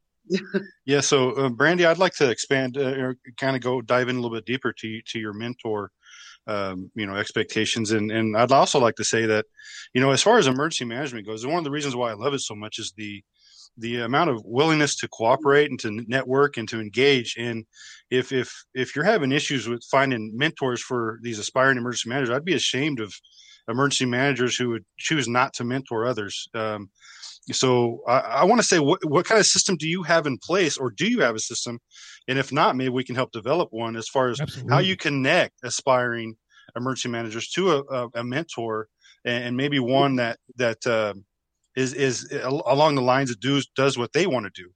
yeah. 0.86 1.01
So, 1.01 1.31
uh, 1.31 1.49
Brandi, 1.49 1.86
I'd 1.86 1.97
like 1.97 2.13
to 2.15 2.29
expand 2.29 2.77
uh, 2.77 2.95
or 2.97 3.17
kind 3.38 3.55
of 3.55 3.62
go 3.62 3.81
dive 3.81 4.09
in 4.09 4.15
a 4.15 4.19
little 4.19 4.36
bit 4.36 4.45
deeper 4.45 4.73
to 4.73 5.01
to 5.01 5.19
your 5.19 5.33
mentor, 5.33 5.91
um, 6.47 6.91
you 6.95 7.05
know, 7.05 7.15
expectations, 7.15 7.91
and 7.91 8.12
and 8.12 8.38
I'd 8.38 8.51
also 8.51 8.79
like 8.79 8.95
to 8.95 9.03
say 9.03 9.25
that, 9.25 9.45
you 9.93 10.01
know, 10.01 10.12
as 10.12 10.21
far 10.21 10.38
as 10.38 10.47
emergency 10.47 10.86
management 10.86 11.27
goes, 11.27 11.45
one 11.45 11.57
of 11.57 11.63
the 11.63 11.71
reasons 11.71 11.95
why 11.95 12.12
I 12.12 12.15
love 12.15 12.33
it 12.33 12.39
so 12.39 12.55
much 12.55 12.79
is 12.79 12.93
the 12.97 13.23
the 13.77 14.01
amount 14.01 14.29
of 14.29 14.41
willingness 14.45 14.95
to 14.97 15.07
cooperate 15.07 15.69
and 15.69 15.79
to 15.79 15.91
network 16.07 16.57
and 16.57 16.69
to 16.69 16.79
engage 16.79 17.36
and 17.38 17.65
if 18.12 18.31
if 18.31 18.53
if 18.75 18.95
you're 18.95 19.05
having 19.05 19.31
issues 19.31 19.67
with 19.67 19.83
finding 19.89 20.31
mentors 20.36 20.81
for 20.81 21.19
these 21.23 21.39
aspiring 21.39 21.77
emergency 21.77 22.09
managers 22.09 22.29
i'd 22.29 22.45
be 22.45 22.53
ashamed 22.53 22.99
of 22.99 23.13
emergency 23.69 24.05
managers 24.05 24.55
who 24.55 24.69
would 24.69 24.86
choose 24.97 25.27
not 25.27 25.53
to 25.53 25.63
mentor 25.63 26.05
others 26.05 26.47
um, 26.53 26.89
so 27.51 28.01
i, 28.08 28.19
I 28.19 28.43
want 28.45 28.62
to 28.62 28.67
say 28.67 28.79
what, 28.79 29.03
what 29.06 29.25
kind 29.25 29.39
of 29.39 29.45
system 29.45 29.75
do 29.77 29.88
you 29.88 30.03
have 30.03 30.25
in 30.27 30.38
place 30.38 30.77
or 30.77 30.91
do 30.91 31.08
you 31.08 31.21
have 31.21 31.36
a 31.36 31.39
system 31.39 31.79
and 32.27 32.39
if 32.39 32.51
not 32.51 32.75
maybe 32.75 32.89
we 32.89 33.03
can 33.03 33.15
help 33.15 33.32
develop 33.32 33.69
one 33.71 33.95
as 33.95 34.08
far 34.08 34.29
as 34.29 34.39
Absolutely. 34.39 34.73
how 34.73 34.79
you 34.79 34.95
connect 34.95 35.56
aspiring 35.63 36.36
emergency 36.75 37.10
managers 37.10 37.49
to 37.49 37.71
a, 37.71 37.84
a, 37.84 38.10
a 38.15 38.23
mentor 38.23 38.88
and, 39.25 39.43
and, 39.43 39.58
maybe 39.58 39.79
one 39.79 40.15
that 40.15 40.38
that 40.56 40.86
uh, 40.88 41.13
is 41.75 41.93
is 41.93 42.32
along 42.43 42.95
the 42.95 43.01
lines 43.01 43.29
of 43.29 43.39
does 43.39 43.67
does 43.75 43.97
what 43.97 44.13
they 44.13 44.27
want 44.27 44.45
to 44.45 44.62
do 44.62 44.69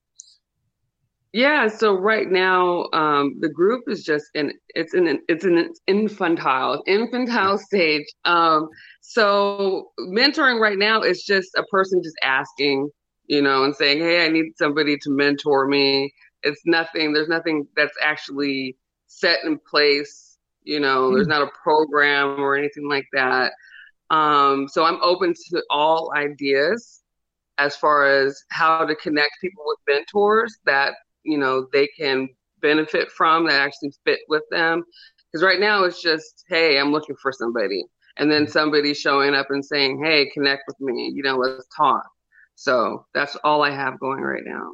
yeah 1.38 1.68
so 1.68 1.94
right 1.94 2.32
now 2.32 2.86
um, 2.94 3.36
the 3.42 3.50
group 3.50 3.84
is 3.86 4.04
just 4.04 4.26
in 4.34 4.52
it's 4.70 4.96
in 4.96 5.20
it's 5.30 5.46
in 5.46 5.56
an 5.60 5.72
infantile 5.86 6.82
infantile 6.88 7.60
stage. 7.60 8.06
Um, 8.26 8.70
so 9.02 9.92
mentoring 10.00 10.60
right 10.60 10.80
now 10.80 11.04
is 11.04 11.24
just 11.24 11.50
a 11.56 11.64
person 11.66 12.02
just 12.04 12.18
asking 12.24 12.90
you 13.28 13.44
know 13.44 13.64
and 13.66 13.76
saying 13.76 14.00
hey 14.00 14.26
i 14.26 14.30
need 14.30 14.58
somebody 14.58 14.98
to 14.98 15.12
mentor 15.12 15.68
me. 15.68 16.12
It's 16.42 16.62
nothing 16.66 17.14
there's 17.14 17.30
nothing 17.30 17.68
that's 17.76 17.98
actually 18.02 18.76
set 19.06 19.44
in 19.46 19.60
place 19.60 20.38
you 20.64 20.80
know 20.80 21.04
mm-hmm. 21.04 21.16
there's 21.16 21.28
not 21.28 21.44
a 21.44 21.52
program 21.62 22.40
or 22.40 22.56
anything 22.56 22.90
like 22.90 23.06
that. 23.14 23.54
Um, 24.10 24.68
so 24.68 24.86
I'm 24.86 25.00
open 25.04 25.36
to 25.52 25.64
all 25.70 26.14
ideas 26.16 27.04
as 27.60 27.76
far 27.76 28.08
as 28.08 28.42
how 28.50 28.86
to 28.86 28.96
connect 28.96 29.32
people 29.42 29.64
with 29.68 29.80
mentors 29.88 30.58
that 30.66 30.94
you 31.28 31.38
know 31.38 31.68
they 31.74 31.88
can 31.88 32.30
benefit 32.62 33.12
from 33.12 33.46
that 33.48 33.62
actually 33.62 33.94
fit 34.06 34.20
with 34.30 34.44
them. 34.50 34.84
Because 35.32 35.44
right 35.44 35.60
now 35.60 35.84
it's 35.84 36.02
just, 36.02 36.46
hey, 36.48 36.80
I'm 36.80 36.92
looking 36.92 37.16
for 37.22 37.32
somebody, 37.32 37.84
and 38.18 38.32
then 38.32 38.48
somebody 38.48 38.94
showing 38.94 39.36
up 39.36 39.48
and 39.50 39.64
saying, 39.64 40.04
hey, 40.04 40.30
connect 40.34 40.64
with 40.68 40.80
me. 40.80 41.12
You 41.14 41.24
know, 41.24 41.38
let's 41.38 41.68
talk. 41.76 42.06
So 42.56 43.06
that's 43.14 43.36
all 43.44 43.62
I 43.62 43.72
have 43.72 44.00
going 44.00 44.22
right 44.22 44.44
now. 44.46 44.72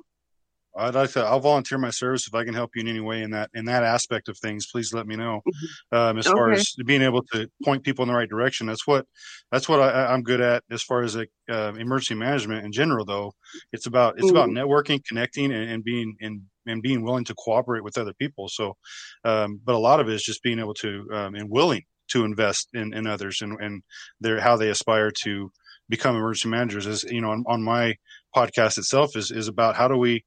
I'd 0.75 0.95
like 0.95 1.11
to. 1.11 1.23
I'll 1.23 1.39
volunteer 1.39 1.77
my 1.77 1.91
service 1.91 2.27
if 2.27 2.33
I 2.33 2.43
can 2.43 2.53
help 2.53 2.71
you 2.75 2.81
in 2.81 2.87
any 2.87 2.99
way 2.99 3.21
in 3.21 3.31
that 3.31 3.49
in 3.53 3.65
that 3.65 3.83
aspect 3.83 4.27
of 4.27 4.37
things. 4.37 4.67
Please 4.71 4.93
let 4.93 5.05
me 5.05 5.15
know. 5.15 5.41
Mm-hmm. 5.47 5.95
Um, 5.95 6.17
as 6.17 6.27
okay. 6.27 6.33
far 6.33 6.51
as 6.51 6.73
being 6.85 7.01
able 7.01 7.21
to 7.33 7.47
point 7.63 7.83
people 7.83 8.03
in 8.03 8.09
the 8.09 8.15
right 8.15 8.29
direction, 8.29 8.67
that's 8.67 8.87
what 8.87 9.05
that's 9.51 9.69
what 9.69 9.79
I, 9.79 10.13
am 10.13 10.23
good 10.23 10.41
at. 10.41 10.63
As 10.71 10.81
far 10.81 11.03
as 11.03 11.15
like, 11.15 11.29
uh, 11.49 11.73
emergency 11.77 12.15
management 12.15 12.65
in 12.65 12.71
general, 12.71 13.05
though, 13.05 13.33
it's 13.71 13.85
about 13.85 14.15
it's 14.17 14.25
mm-hmm. 14.25 14.35
about 14.35 14.49
networking, 14.49 15.03
connecting, 15.05 15.51
and, 15.51 15.69
and, 15.69 15.83
being 15.83 16.15
and 16.21 16.41
and 16.65 16.81
being 16.81 17.03
willing 17.03 17.25
to 17.25 17.35
cooperate 17.35 17.83
with 17.83 17.97
other 17.97 18.13
people. 18.13 18.47
So, 18.49 18.75
um, 19.23 19.59
but 19.63 19.75
a 19.75 19.79
lot 19.79 19.99
of 19.99 20.09
it 20.09 20.13
is 20.13 20.23
just 20.23 20.41
being 20.41 20.59
able 20.59 20.73
to 20.75 21.07
um, 21.13 21.35
and 21.35 21.49
willing 21.49 21.83
to 22.09 22.25
invest 22.25 22.69
in, 22.73 22.93
in 22.93 23.05
others 23.07 23.41
and 23.41 23.59
and 23.59 23.83
their 24.19 24.39
how 24.39 24.57
they 24.57 24.69
aspire 24.69 25.11
to 25.23 25.51
become 25.89 26.15
emergency 26.15 26.49
managers. 26.49 26.87
As 26.87 27.03
you 27.03 27.21
know, 27.21 27.31
on, 27.31 27.43
on 27.47 27.63
my 27.63 27.95
podcast 28.35 28.77
itself 28.77 29.15
is 29.15 29.31
is 29.31 29.47
about 29.47 29.75
how 29.75 29.87
do 29.87 29.97
we 29.97 30.23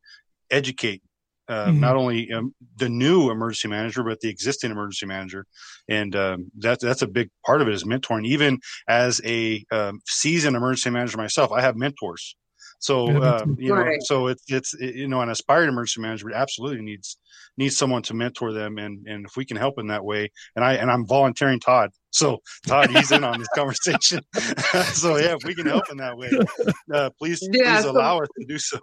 educate 0.51 1.03
uh, 1.49 1.67
mm-hmm. 1.67 1.81
not 1.81 1.97
only 1.97 2.33
um, 2.33 2.55
the 2.77 2.89
new 2.89 3.31
emergency 3.31 3.69
manager 3.69 4.03
but 4.03 4.21
the 4.21 4.29
existing 4.29 4.71
emergency 4.71 5.07
manager, 5.07 5.47
and 5.89 6.17
um, 6.17 6.51
that's 6.59 6.83
that's 6.83 7.03
a 7.03 7.07
big 7.07 7.31
part 7.45 7.63
of 7.63 7.69
it 7.69 7.75
is 7.75 7.85
mentoring. 7.85 8.27
Even 8.27 8.59
as 8.89 9.21
a 9.25 9.65
um, 9.71 10.01
seasoned 10.07 10.57
emergency 10.57 10.91
manager 10.91 11.17
myself, 11.19 11.53
I 11.53 11.61
have 11.61 11.77
mentors. 11.77 12.35
So 12.87 13.09
uh, 13.23 13.45
you 13.59 13.75
know, 13.75 13.91
so 14.01 14.29
it's 14.29 14.45
it's 14.49 14.73
you 14.75 15.09
know, 15.09 15.21
an 15.21 15.31
aspiring 15.31 15.69
emergency 15.69 16.01
manager 16.01 16.33
absolutely 16.33 16.83
needs 16.83 17.19
needs 17.57 17.77
someone 17.77 18.03
to 18.03 18.15
mentor 18.15 18.53
them, 18.53 18.79
and 18.79 19.07
and 19.07 19.27
if 19.27 19.37
we 19.37 19.45
can 19.45 19.57
help 19.57 19.79
in 19.79 19.89
that 19.89 20.05
way, 20.05 20.31
and 20.55 20.65
I 20.65 20.75
and 20.75 20.91
I'm 20.91 21.07
volunteering 21.07 21.61
Todd 21.61 21.91
so 22.17 22.41
Todd, 22.67 22.91
he's 22.91 23.13
in 23.13 23.25
on 23.25 23.39
this 23.39 23.49
conversation. 23.55 24.21
so 24.95 25.19
yeah, 25.19 25.35
if 25.35 25.45
we 25.45 25.55
can 25.55 25.67
help 25.67 25.85
in 25.91 25.99
that 25.99 26.17
way, 26.17 26.31
uh, 26.93 27.11
please 27.19 27.47
yeah, 27.53 27.75
please 27.75 27.85
so, 27.85 27.91
allow 27.91 28.21
us 28.21 28.29
to 28.41 28.47
do 28.47 28.59
so. 28.59 28.79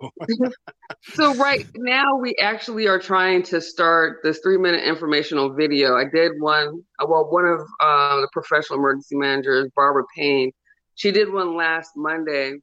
so 1.16 1.34
right 1.36 1.66
now 1.76 2.16
we 2.16 2.36
actually 2.40 2.88
are 2.88 3.00
trying 3.00 3.42
to 3.44 3.60
start 3.60 4.20
this 4.24 4.40
three 4.44 4.58
minute 4.58 4.84
informational 4.84 5.52
video. 5.52 5.96
I 5.96 6.06
did 6.14 6.34
one. 6.40 6.84
Uh, 7.00 7.08
well, 7.10 7.28
one 7.32 7.46
of 7.46 7.62
uh, 7.80 8.22
the 8.22 8.28
professional 8.32 8.78
emergency 8.78 9.16
managers, 9.16 9.68
Barbara 9.76 10.04
Payne, 10.16 10.52
she 10.94 11.12
did 11.12 11.34
one 11.34 11.58
last 11.58 11.90
Monday, 11.96 12.60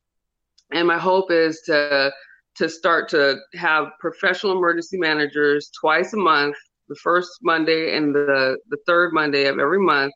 and 0.72 0.86
my 0.86 0.98
hope 0.98 1.30
is 1.30 1.60
to 1.66 2.12
to 2.56 2.68
start 2.68 3.08
to 3.08 3.38
have 3.54 3.88
professional 4.00 4.56
emergency 4.56 4.98
managers 4.98 5.70
twice 5.80 6.12
a 6.12 6.16
month 6.16 6.56
the 6.90 6.96
first 6.96 7.30
Monday 7.42 7.96
and 7.96 8.14
the, 8.14 8.58
the 8.68 8.76
third 8.86 9.14
Monday 9.14 9.46
of 9.46 9.58
every 9.58 9.78
month 9.78 10.12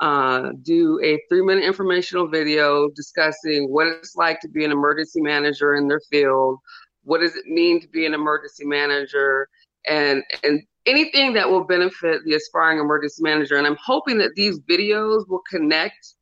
uh, 0.00 0.50
do 0.62 0.98
a 1.04 1.20
three 1.28 1.42
minute 1.42 1.64
informational 1.64 2.26
video 2.26 2.88
discussing 2.96 3.66
what 3.70 3.86
it's 3.86 4.16
like 4.16 4.40
to 4.40 4.48
be 4.48 4.64
an 4.64 4.72
emergency 4.72 5.20
manager 5.20 5.74
in 5.74 5.86
their 5.86 6.00
field, 6.10 6.58
what 7.04 7.20
does 7.20 7.36
it 7.36 7.46
mean 7.46 7.80
to 7.80 7.88
be 7.88 8.06
an 8.06 8.14
emergency 8.14 8.64
manager, 8.64 9.48
and 9.86 10.22
and 10.42 10.62
anything 10.86 11.32
that 11.34 11.48
will 11.48 11.64
benefit 11.64 12.22
the 12.24 12.34
aspiring 12.34 12.78
emergency 12.78 13.22
manager. 13.22 13.56
And 13.56 13.66
I'm 13.66 13.78
hoping 13.84 14.18
that 14.18 14.32
these 14.34 14.58
videos 14.60 15.28
will 15.28 15.42
connect 15.48 16.14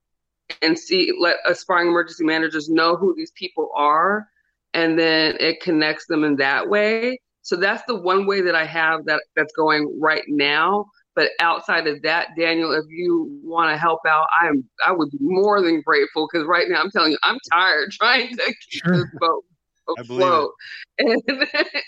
and 0.62 0.78
see 0.78 1.12
let 1.18 1.36
aspiring 1.46 1.88
emergency 1.88 2.24
managers 2.24 2.68
know 2.68 2.96
who 2.96 3.14
these 3.14 3.32
people 3.32 3.70
are, 3.74 4.28
and 4.74 4.98
then 4.98 5.36
it 5.40 5.60
connects 5.60 6.06
them 6.06 6.24
in 6.24 6.36
that 6.36 6.68
way. 6.68 7.18
So 7.42 7.56
that's 7.56 7.82
the 7.86 7.96
one 7.96 8.26
way 8.26 8.40
that 8.42 8.54
I 8.54 8.64
have 8.64 9.06
that 9.06 9.22
that's 9.34 9.52
going 9.54 9.98
right 10.00 10.24
now. 10.28 10.86
But 11.16 11.30
outside 11.40 11.86
of 11.86 12.02
that, 12.02 12.28
Daniel, 12.38 12.72
if 12.72 12.84
you 12.88 13.40
want 13.42 13.72
to 13.72 13.76
help 13.76 14.00
out, 14.06 14.26
I'm 14.40 14.64
I 14.86 14.92
would 14.92 15.10
be 15.10 15.18
more 15.20 15.60
than 15.60 15.82
grateful 15.82 16.28
because 16.30 16.46
right 16.46 16.68
now 16.68 16.80
I'm 16.80 16.90
telling 16.90 17.12
you, 17.12 17.18
I'm 17.22 17.38
tired 17.52 17.90
trying 18.00 18.36
to 18.36 18.44
keep 18.44 18.82
sure. 18.84 18.96
this 18.96 19.06
boat 19.18 19.44
afloat. 19.98 20.52
And, 20.98 21.22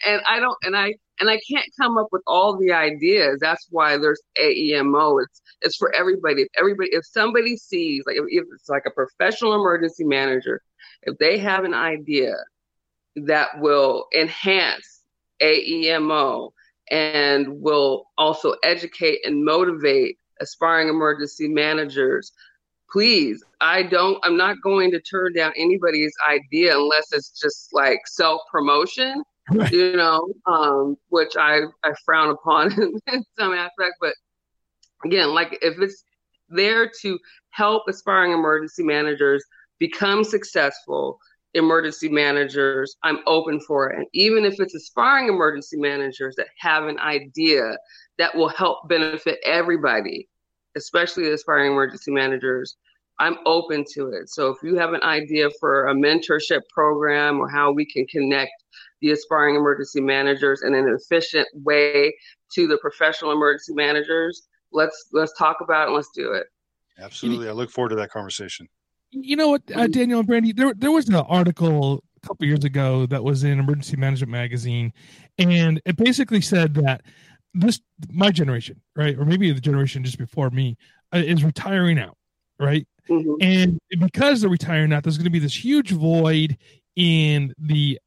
and 0.06 0.22
I 0.26 0.40
don't 0.40 0.56
and 0.62 0.74
I 0.74 0.94
and 1.20 1.28
I 1.28 1.38
can't 1.50 1.66
come 1.78 1.98
up 1.98 2.08
with 2.12 2.22
all 2.26 2.56
the 2.56 2.72
ideas. 2.72 3.38
That's 3.42 3.66
why 3.68 3.98
there's 3.98 4.22
AEMO. 4.40 5.22
It's 5.22 5.42
it's 5.60 5.76
for 5.76 5.94
everybody. 5.94 6.42
If 6.42 6.48
everybody 6.58 6.88
if 6.92 7.04
somebody 7.04 7.58
sees 7.58 8.04
like 8.06 8.16
if, 8.16 8.24
if 8.28 8.44
it's 8.54 8.70
like 8.70 8.84
a 8.86 8.90
professional 8.90 9.54
emergency 9.54 10.04
manager, 10.04 10.62
if 11.02 11.18
they 11.18 11.36
have 11.38 11.64
an 11.64 11.74
idea 11.74 12.32
that 13.16 13.60
will 13.60 14.06
enhance 14.14 15.02
AEMO 15.42 16.52
and 16.90 17.60
will 17.60 18.06
also 18.16 18.54
educate 18.62 19.20
and 19.24 19.44
motivate 19.44 20.16
aspiring 20.40 20.88
emergency 20.88 21.48
managers. 21.48 22.32
Please, 22.92 23.42
I 23.60 23.84
don't, 23.84 24.18
I'm 24.22 24.36
not 24.36 24.56
going 24.62 24.90
to 24.90 25.00
turn 25.00 25.32
down 25.32 25.52
anybody's 25.56 26.12
idea 26.28 26.76
unless 26.76 27.12
it's 27.12 27.40
just 27.40 27.70
like 27.72 28.00
self 28.06 28.42
promotion, 28.50 29.22
right. 29.50 29.72
you 29.72 29.96
know, 29.96 30.28
um, 30.46 30.96
which 31.08 31.36
I, 31.36 31.60
I 31.82 31.92
frown 32.04 32.30
upon 32.30 32.72
in, 32.80 33.00
in 33.12 33.24
some 33.38 33.54
aspect. 33.54 33.94
But 34.00 34.14
again, 35.04 35.32
like 35.32 35.58
if 35.62 35.78
it's 35.80 36.04
there 36.50 36.90
to 37.00 37.18
help 37.50 37.84
aspiring 37.88 38.32
emergency 38.32 38.82
managers 38.82 39.42
become 39.78 40.22
successful, 40.22 41.18
emergency 41.54 42.08
managers, 42.08 42.96
I'm 43.02 43.20
open 43.26 43.60
for 43.60 43.90
it. 43.90 43.98
And 43.98 44.06
even 44.12 44.44
if 44.44 44.60
it's 44.60 44.74
aspiring 44.74 45.28
emergency 45.28 45.76
managers 45.76 46.34
that 46.36 46.48
have 46.58 46.84
an 46.84 46.98
idea 46.98 47.76
that 48.18 48.34
will 48.34 48.48
help 48.48 48.88
benefit 48.88 49.38
everybody, 49.44 50.28
especially 50.76 51.24
the 51.24 51.34
aspiring 51.34 51.72
emergency 51.72 52.10
managers, 52.10 52.76
I'm 53.18 53.36
open 53.46 53.84
to 53.94 54.08
it. 54.08 54.28
So 54.28 54.48
if 54.48 54.58
you 54.62 54.76
have 54.76 54.94
an 54.94 55.02
idea 55.02 55.48
for 55.60 55.88
a 55.88 55.94
mentorship 55.94 56.62
program 56.72 57.38
or 57.40 57.48
how 57.48 57.72
we 57.72 57.84
can 57.84 58.06
connect 58.06 58.52
the 59.00 59.10
aspiring 59.10 59.56
emergency 59.56 60.00
managers 60.00 60.62
in 60.62 60.74
an 60.74 60.88
efficient 60.88 61.46
way 61.54 62.14
to 62.54 62.66
the 62.66 62.78
professional 62.78 63.32
emergency 63.32 63.74
managers, 63.74 64.48
let's 64.72 65.08
let's 65.12 65.36
talk 65.36 65.58
about 65.60 65.82
it 65.82 65.86
and 65.88 65.96
let's 65.96 66.10
do 66.14 66.32
it. 66.32 66.46
Absolutely. 66.98 67.48
I 67.48 67.52
look 67.52 67.70
forward 67.70 67.90
to 67.90 67.96
that 67.96 68.10
conversation 68.10 68.68
you 69.12 69.36
know 69.36 69.48
what, 69.48 69.62
uh, 69.74 69.86
Daniel 69.86 70.20
and 70.20 70.28
Brandi, 70.28 70.56
there 70.56 70.72
there 70.74 70.90
was 70.90 71.08
an 71.08 71.14
article 71.14 72.02
a 72.22 72.26
couple 72.26 72.46
years 72.46 72.64
ago 72.64 73.06
that 73.06 73.22
was 73.22 73.44
in 73.44 73.58
Emergency 73.58 73.96
Management 73.96 74.32
Magazine, 74.32 74.92
and 75.38 75.80
it 75.84 75.96
basically 75.96 76.40
said 76.40 76.74
that 76.74 77.02
this 77.54 77.80
my 78.10 78.30
generation, 78.30 78.80
right, 78.96 79.18
or 79.18 79.24
maybe 79.24 79.50
the 79.52 79.60
generation 79.60 80.04
just 80.04 80.18
before 80.18 80.50
me, 80.50 80.76
uh, 81.12 81.18
is 81.18 81.44
retiring 81.44 81.98
out, 81.98 82.16
right, 82.58 82.86
mm-hmm. 83.08 83.34
and 83.40 83.78
because 84.00 84.40
they're 84.40 84.50
retiring 84.50 84.92
out, 84.92 85.02
there's 85.02 85.18
going 85.18 85.24
to 85.24 85.30
be 85.30 85.38
this 85.38 85.64
huge 85.64 85.90
void 85.90 86.56
in 86.96 87.54
the 87.58 87.98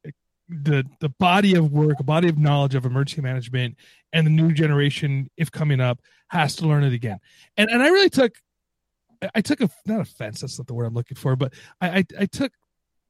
the 0.48 0.84
the 1.00 1.08
body 1.08 1.54
of 1.54 1.72
work, 1.72 1.98
a 1.98 2.04
body 2.04 2.28
of 2.28 2.38
knowledge 2.38 2.74
of 2.74 2.84
emergency 2.84 3.22
management, 3.22 3.76
and 4.12 4.26
the 4.26 4.30
new 4.30 4.52
generation, 4.52 5.30
if 5.36 5.50
coming 5.50 5.80
up, 5.80 6.00
has 6.28 6.56
to 6.56 6.66
learn 6.66 6.84
it 6.84 6.92
again. 6.92 7.18
And 7.56 7.70
and 7.70 7.82
I 7.82 7.88
really 7.88 8.10
took 8.10 8.34
I 9.34 9.40
took 9.40 9.60
a 9.60 9.68
not 9.86 10.00
offense. 10.00 10.40
That's 10.40 10.58
not 10.58 10.66
the 10.66 10.74
word 10.74 10.86
I'm 10.86 10.94
looking 10.94 11.16
for, 11.16 11.36
but 11.36 11.54
I 11.80 11.98
I, 11.98 12.04
I 12.20 12.26
took 12.26 12.52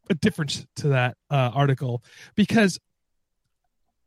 a 0.09 0.15
difference 0.15 0.67
to 0.77 0.89
that 0.89 1.17
uh, 1.31 1.51
article 1.55 2.03
because 2.35 2.79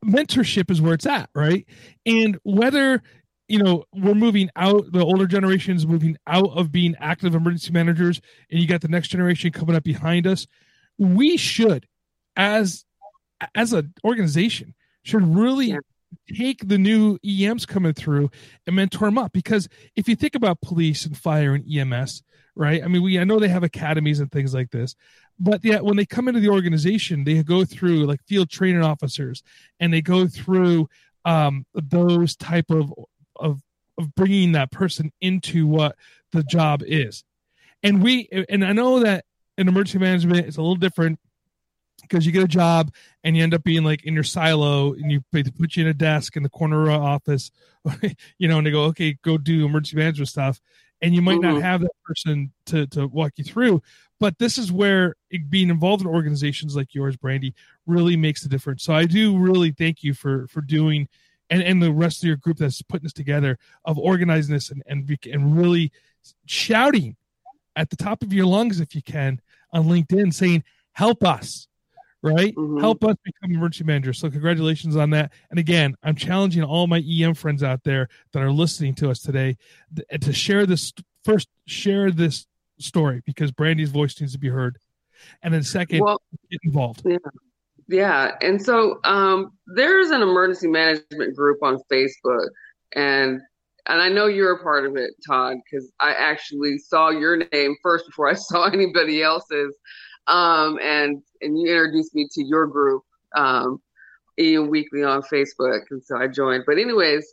mentorship 0.05 0.71
is 0.71 0.81
where 0.81 0.93
it's 0.93 1.05
at, 1.05 1.29
right? 1.33 1.65
And 2.05 2.37
whether 2.43 3.01
you 3.47 3.57
know 3.57 3.83
we're 3.93 4.13
moving 4.13 4.49
out 4.55 4.91
the 4.91 5.03
older 5.03 5.25
generations 5.25 5.87
moving 5.87 6.15
out 6.27 6.51
of 6.55 6.71
being 6.71 6.95
active 6.99 7.33
emergency 7.33 7.73
managers 7.73 8.21
and 8.51 8.59
you 8.59 8.67
got 8.67 8.81
the 8.81 8.87
next 8.87 9.07
generation 9.07 9.51
coming 9.51 9.75
up 9.75 9.83
behind 9.83 10.27
us 10.27 10.45
we 10.99 11.35
should 11.35 11.87
as 12.35 12.85
as 13.55 13.73
an 13.73 13.93
organization 14.05 14.75
should 15.03 15.23
really 15.35 15.75
take 16.35 16.67
the 16.67 16.77
new 16.77 17.17
ems 17.23 17.65
coming 17.65 17.93
through 17.93 18.29
and 18.65 18.75
mentor 18.75 19.05
them 19.05 19.17
up. 19.17 19.31
Because 19.31 19.67
if 19.95 20.07
you 20.07 20.15
think 20.15 20.35
about 20.35 20.61
police 20.61 21.05
and 21.05 21.17
fire 21.17 21.53
and 21.53 21.65
ems 21.71 22.23
right? 22.55 22.83
I 22.83 22.87
mean 22.87 23.01
we 23.01 23.19
i 23.19 23.23
know 23.23 23.39
they 23.39 23.47
have 23.47 23.63
academies 23.63 24.19
and 24.19 24.31
things 24.31 24.53
like 24.53 24.71
this 24.71 24.95
but 25.39 25.63
yeah 25.63 25.79
when 25.79 25.95
they 25.95 26.05
come 26.05 26.27
into 26.27 26.39
the 26.39 26.49
organization 26.49 27.23
they 27.23 27.41
go 27.43 27.63
through 27.63 28.05
like 28.05 28.21
field 28.25 28.49
training 28.49 28.83
officers 28.83 29.41
and 29.79 29.93
they 29.93 30.01
go 30.01 30.27
through 30.27 30.87
um 31.25 31.65
those 31.73 32.35
type 32.35 32.69
of 32.69 32.93
of 33.35 33.61
of 33.99 34.15
bringing 34.15 34.53
that 34.53 34.71
person 34.71 35.11
into 35.21 35.67
what 35.67 35.95
the 36.31 36.41
job 36.43 36.81
is. 36.85 37.23
And 37.83 38.01
we 38.01 38.29
and 38.49 38.65
I 38.65 38.73
know 38.73 39.01
that 39.01 39.25
in 39.57 39.67
emergency 39.67 39.99
management 39.99 40.47
it's 40.47 40.57
a 40.57 40.61
little 40.61 40.75
different 40.75 41.19
because 42.01 42.25
you 42.25 42.31
get 42.31 42.43
a 42.43 42.47
job 42.47 42.91
and 43.23 43.35
you 43.35 43.43
end 43.43 43.53
up 43.53 43.63
being 43.63 43.83
like 43.83 44.05
in 44.05 44.13
your 44.13 44.23
silo 44.23 44.93
and 44.93 45.11
you 45.11 45.21
put 45.31 45.75
you 45.75 45.83
in 45.83 45.89
a 45.89 45.93
desk 45.93 46.37
in 46.37 46.43
the 46.43 46.49
corner 46.49 46.89
of 46.89 47.01
office, 47.01 47.51
you 48.37 48.47
know, 48.47 48.57
and 48.57 48.67
they 48.67 48.71
go, 48.71 48.85
okay, 48.85 49.17
go 49.21 49.37
do 49.37 49.65
emergency 49.65 49.97
management 49.97 50.29
stuff. 50.29 50.61
And 51.01 51.15
you 51.15 51.21
might 51.21 51.39
mm-hmm. 51.39 51.53
not 51.53 51.61
have 51.61 51.81
that 51.81 51.91
person 52.03 52.51
to, 52.65 52.85
to 52.87 53.07
walk 53.07 53.33
you 53.37 53.43
through. 53.43 53.81
But 54.19 54.37
this 54.37 54.57
is 54.57 54.71
where 54.71 55.15
being 55.49 55.69
involved 55.69 56.01
in 56.01 56.07
organizations 56.07 56.75
like 56.75 56.93
yours, 56.93 57.15
Brandi, 57.15 57.53
really 57.85 58.17
makes 58.17 58.43
the 58.43 58.49
difference. 58.49 58.83
So 58.83 58.93
I 58.93 59.05
do 59.05 59.37
really 59.37 59.71
thank 59.71 60.03
you 60.03 60.13
for 60.13 60.47
for 60.47 60.59
doing 60.59 61.07
and 61.49 61.63
and 61.63 61.81
the 61.81 61.91
rest 61.91 62.21
of 62.21 62.27
your 62.27 62.35
group 62.35 62.57
that's 62.57 62.81
putting 62.81 63.03
this 63.03 63.13
together 63.13 63.57
of 63.85 63.97
organizing 63.97 64.53
this 64.53 64.71
and 64.71 64.83
and, 64.87 65.09
and 65.31 65.57
really 65.57 65.91
shouting 66.45 67.15
at 67.75 67.89
the 67.89 67.95
top 67.95 68.21
of 68.21 68.33
your 68.33 68.45
lungs 68.45 68.79
if 68.81 68.93
you 68.93 69.01
can 69.01 69.39
on 69.71 69.85
LinkedIn 69.85 70.33
saying 70.33 70.63
help 70.91 71.23
us 71.23 71.68
right? 72.21 72.55
Mm-hmm. 72.55 72.79
help 72.79 73.03
us 73.03 73.15
become 73.23 73.51
emergency 73.55 73.83
managers. 73.83 74.19
So 74.19 74.29
congratulations 74.29 74.95
on 74.95 75.09
that. 75.11 75.31
And 75.49 75.59
again 75.59 75.95
i'm 76.03 76.15
challenging 76.15 76.63
all 76.63 76.87
my 76.87 76.99
em 76.99 77.33
friends 77.33 77.63
out 77.63 77.83
there 77.83 78.07
that 78.33 78.41
are 78.41 78.51
listening 78.51 78.95
to 78.95 79.09
us 79.09 79.19
today 79.19 79.57
to 80.21 80.33
share 80.33 80.65
this 80.65 80.93
first 81.23 81.47
share 81.65 82.11
this 82.11 82.47
story 82.79 83.21
because 83.25 83.51
brandi's 83.51 83.91
voice 83.91 84.19
needs 84.19 84.33
to 84.33 84.39
be 84.39 84.49
heard. 84.49 84.77
And 85.43 85.53
then 85.53 85.63
second 85.63 85.99
well, 85.99 86.21
get 86.49 86.59
involved. 86.63 87.01
yeah. 87.05 87.17
Yeah, 87.89 88.35
and 88.41 88.61
so 88.61 88.99
um, 89.03 89.51
there's 89.65 90.11
an 90.11 90.21
emergency 90.21 90.67
management 90.67 91.35
group 91.35 91.63
on 91.63 91.79
Facebook, 91.91 92.49
and 92.93 93.41
and 93.87 94.01
I 94.01 94.09
know 94.09 94.27
you're 94.27 94.57
a 94.57 94.63
part 94.63 94.85
of 94.85 94.95
it, 94.95 95.09
Todd, 95.25 95.57
because 95.65 95.91
I 95.99 96.13
actually 96.13 96.77
saw 96.77 97.09
your 97.09 97.37
name 97.51 97.75
first 97.81 98.05
before 98.05 98.29
I 98.29 98.35
saw 98.35 98.65
anybody 98.71 99.23
else's, 99.23 99.75
um, 100.29 100.79
and 100.81 101.21
and 101.41 101.59
you 101.59 101.69
introduced 101.69 102.15
me 102.15 102.27
to 102.31 102.43
your 102.43 102.67
group, 102.67 103.03
um, 103.35 103.81
EM 104.37 104.69
Weekly 104.69 105.03
on 105.03 105.21
Facebook, 105.23 105.81
and 105.91 106.03
so 106.03 106.17
I 106.17 106.27
joined. 106.27 106.63
But 106.65 106.77
anyways, 106.77 107.25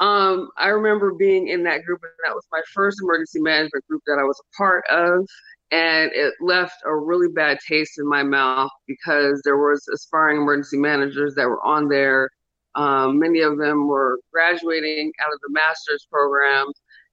um, 0.00 0.50
I 0.56 0.68
remember 0.68 1.12
being 1.12 1.48
in 1.48 1.62
that 1.64 1.84
group, 1.84 2.00
and 2.02 2.12
that 2.24 2.34
was 2.34 2.46
my 2.52 2.62
first 2.74 2.98
emergency 3.02 3.40
management 3.40 3.86
group 3.88 4.02
that 4.06 4.18
I 4.20 4.24
was 4.24 4.40
a 4.40 4.56
part 4.56 4.84
of 4.90 5.26
and 5.72 6.12
it 6.14 6.32
left 6.40 6.76
a 6.84 6.94
really 6.94 7.26
bad 7.26 7.58
taste 7.66 7.98
in 7.98 8.08
my 8.08 8.22
mouth 8.22 8.70
because 8.86 9.42
there 9.44 9.56
was 9.56 9.84
aspiring 9.92 10.36
emergency 10.36 10.76
managers 10.76 11.34
that 11.34 11.48
were 11.48 11.64
on 11.64 11.88
there 11.88 12.30
um, 12.76 13.18
many 13.18 13.40
of 13.40 13.58
them 13.58 13.88
were 13.88 14.20
graduating 14.32 15.10
out 15.24 15.32
of 15.32 15.40
the 15.40 15.50
master's 15.50 16.06
program 16.10 16.66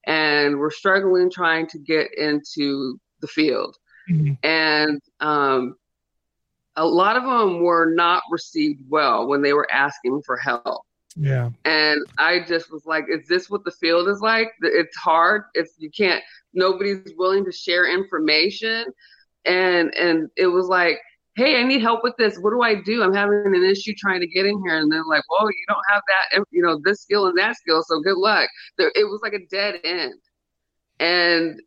and 0.06 0.58
were 0.58 0.70
struggling 0.70 1.32
trying 1.32 1.68
to 1.68 1.80
get 1.80 2.10
into 2.18 3.00
the 3.22 3.28
field 3.28 3.78
mm-hmm. 4.10 4.34
and 4.44 5.02
um, 5.20 5.76
a 6.76 6.86
lot 6.86 7.16
of 7.16 7.24
them 7.24 7.62
were 7.62 7.94
not 7.94 8.24
received 8.32 8.82
well 8.90 9.28
when 9.28 9.42
they 9.42 9.54
were 9.54 9.72
asking 9.72 10.22
for 10.26 10.38
help 10.38 10.84
yeah. 11.16 11.50
And 11.66 12.02
I 12.18 12.40
just 12.40 12.72
was 12.72 12.86
like, 12.86 13.06
is 13.10 13.28
this 13.28 13.50
what 13.50 13.64
the 13.64 13.72
field 13.72 14.08
is 14.08 14.22
like? 14.22 14.52
It's 14.62 14.96
hard. 14.96 15.44
It's 15.54 15.74
you 15.78 15.90
can't 15.92 16.24
nobody's 16.54 17.14
willing 17.18 17.46
to 17.46 17.52
share 17.52 17.92
information. 17.92 18.86
And 19.46 19.94
and 19.96 20.30
it 20.38 20.48
was 20.48 20.68
like, 20.68 21.00
hey, 21.36 21.60
I 21.60 21.64
need 21.64 21.82
help 21.82 22.04
with 22.04 22.16
this. 22.18 22.38
What 22.38 22.52
do 22.52 22.62
I 22.62 22.76
do? 22.82 23.04
I'm 23.04 23.14
having 23.14 23.44
an 23.46 23.64
issue 23.64 23.94
trying 23.98 24.22
to 24.22 24.28
get 24.28 24.46
in 24.46 24.62
here. 24.66 24.78
And 24.78 24.92
they're 24.92 25.04
like, 25.06 25.24
well, 25.30 25.50
you 25.50 25.66
don't 25.68 25.86
have 25.90 26.02
that, 26.08 26.46
you 26.52 26.62
know, 26.62 26.80
this 26.84 27.02
skill 27.02 27.28
and 27.28 27.38
that 27.38 27.58
skill. 27.58 27.84
So 27.84 28.00
good 28.00 28.18
luck. 28.18 28.50
There, 28.78 28.92
it 28.96 29.06
was 29.06 29.20
like 29.24 29.34
a 29.34 29.46
dead 29.50 29.80
end. 29.84 30.14
And 31.00 31.60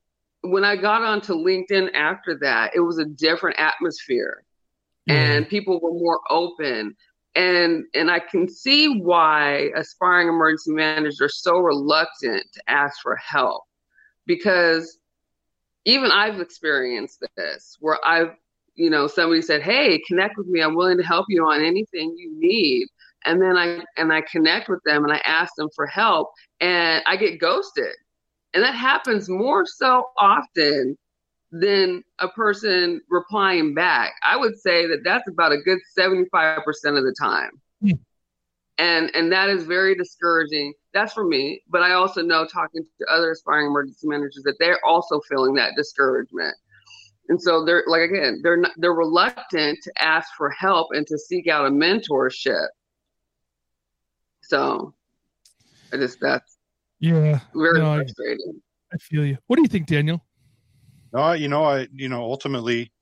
when 0.48 0.64
I 0.64 0.76
got 0.76 1.02
onto 1.02 1.34
LinkedIn 1.34 1.94
after 1.94 2.38
that, 2.40 2.72
it 2.74 2.80
was 2.80 2.98
a 2.98 3.04
different 3.04 3.58
atmosphere. 3.58 4.44
Mm. 5.08 5.14
And 5.14 5.48
people 5.48 5.80
were 5.80 5.92
more 5.92 6.20
open. 6.30 6.94
And 7.34 7.84
and 7.94 8.10
I 8.10 8.20
can 8.20 8.48
see 8.48 8.98
why 8.98 9.70
aspiring 9.76 10.28
emergency 10.28 10.72
managers 10.72 11.20
are 11.20 11.28
so 11.28 11.58
reluctant 11.58 12.44
to 12.52 12.62
ask 12.66 13.00
for 13.02 13.16
help. 13.16 13.62
Because 14.26 14.98
even 15.84 16.10
I've 16.10 16.40
experienced 16.40 17.24
this 17.36 17.76
where 17.80 17.98
I've 18.04 18.32
you 18.74 18.90
know 18.90 19.06
somebody 19.06 19.42
said 19.42 19.62
hey 19.62 20.00
connect 20.08 20.38
with 20.38 20.46
me. 20.46 20.62
I'm 20.62 20.74
willing 20.74 20.98
to 20.98 21.04
help 21.04 21.26
you 21.28 21.44
on 21.46 21.62
anything 21.62 22.14
you 22.16 22.34
need. 22.38 22.88
And 23.26 23.40
then 23.40 23.56
I 23.56 23.84
and 23.98 24.12
I 24.12 24.22
connect 24.22 24.68
with 24.68 24.80
them 24.84 25.04
and 25.04 25.12
I 25.12 25.18
ask 25.18 25.52
them 25.56 25.68
for 25.74 25.86
help 25.86 26.30
and 26.60 27.02
I 27.06 27.16
get 27.16 27.38
ghosted 27.38 27.94
and 28.54 28.62
that 28.62 28.74
happens 28.74 29.28
more 29.28 29.66
so 29.66 30.04
often 30.18 30.96
than 31.52 32.02
a 32.18 32.28
person 32.28 33.00
replying 33.08 33.74
back. 33.74 34.14
I 34.24 34.36
would 34.36 34.58
say 34.58 34.86
that 34.86 35.04
that's 35.04 35.28
about 35.28 35.52
a 35.52 35.58
good 35.58 35.78
75% 35.96 36.58
of 36.64 37.04
the 37.04 37.14
time. 37.18 37.50
Mm. 37.82 37.98
And 38.78 39.10
and 39.14 39.32
that 39.32 39.48
is 39.48 39.64
very 39.64 39.94
discouraging. 39.94 40.74
That's 40.92 41.14
for 41.14 41.24
me, 41.24 41.62
but 41.68 41.82
I 41.82 41.92
also 41.92 42.20
know 42.22 42.46
talking 42.46 42.82
to 42.82 43.06
other 43.10 43.30
aspiring 43.30 43.68
emergency 43.68 44.06
managers 44.06 44.42
that 44.44 44.56
they're 44.58 44.84
also 44.84 45.20
feeling 45.28 45.54
that 45.54 45.72
discouragement. 45.76 46.54
And 47.28 47.40
so 47.40 47.64
they're 47.64 47.84
like 47.86 48.02
again, 48.02 48.40
they're 48.42 48.58
not, 48.58 48.72
they're 48.76 48.92
reluctant 48.92 49.78
to 49.82 49.92
ask 50.00 50.28
for 50.36 50.50
help 50.50 50.88
and 50.92 51.06
to 51.06 51.18
seek 51.18 51.48
out 51.48 51.66
a 51.66 51.70
mentorship. 51.70 52.66
So 54.42 54.94
I 55.92 55.96
just 55.96 56.20
that's 56.20 56.55
yeah 57.00 57.40
very 57.54 57.80
no, 57.80 57.96
frustrating. 57.96 58.60
I, 58.92 58.94
I 58.94 58.98
feel 58.98 59.24
you. 59.24 59.38
What 59.46 59.56
do 59.56 59.62
you 59.62 59.68
think, 59.68 59.86
Daniel? 59.86 60.24
No, 61.12 61.32
you 61.32 61.48
know, 61.48 61.64
I 61.64 61.88
you 61.92 62.08
know 62.08 62.22
ultimately 62.22 62.92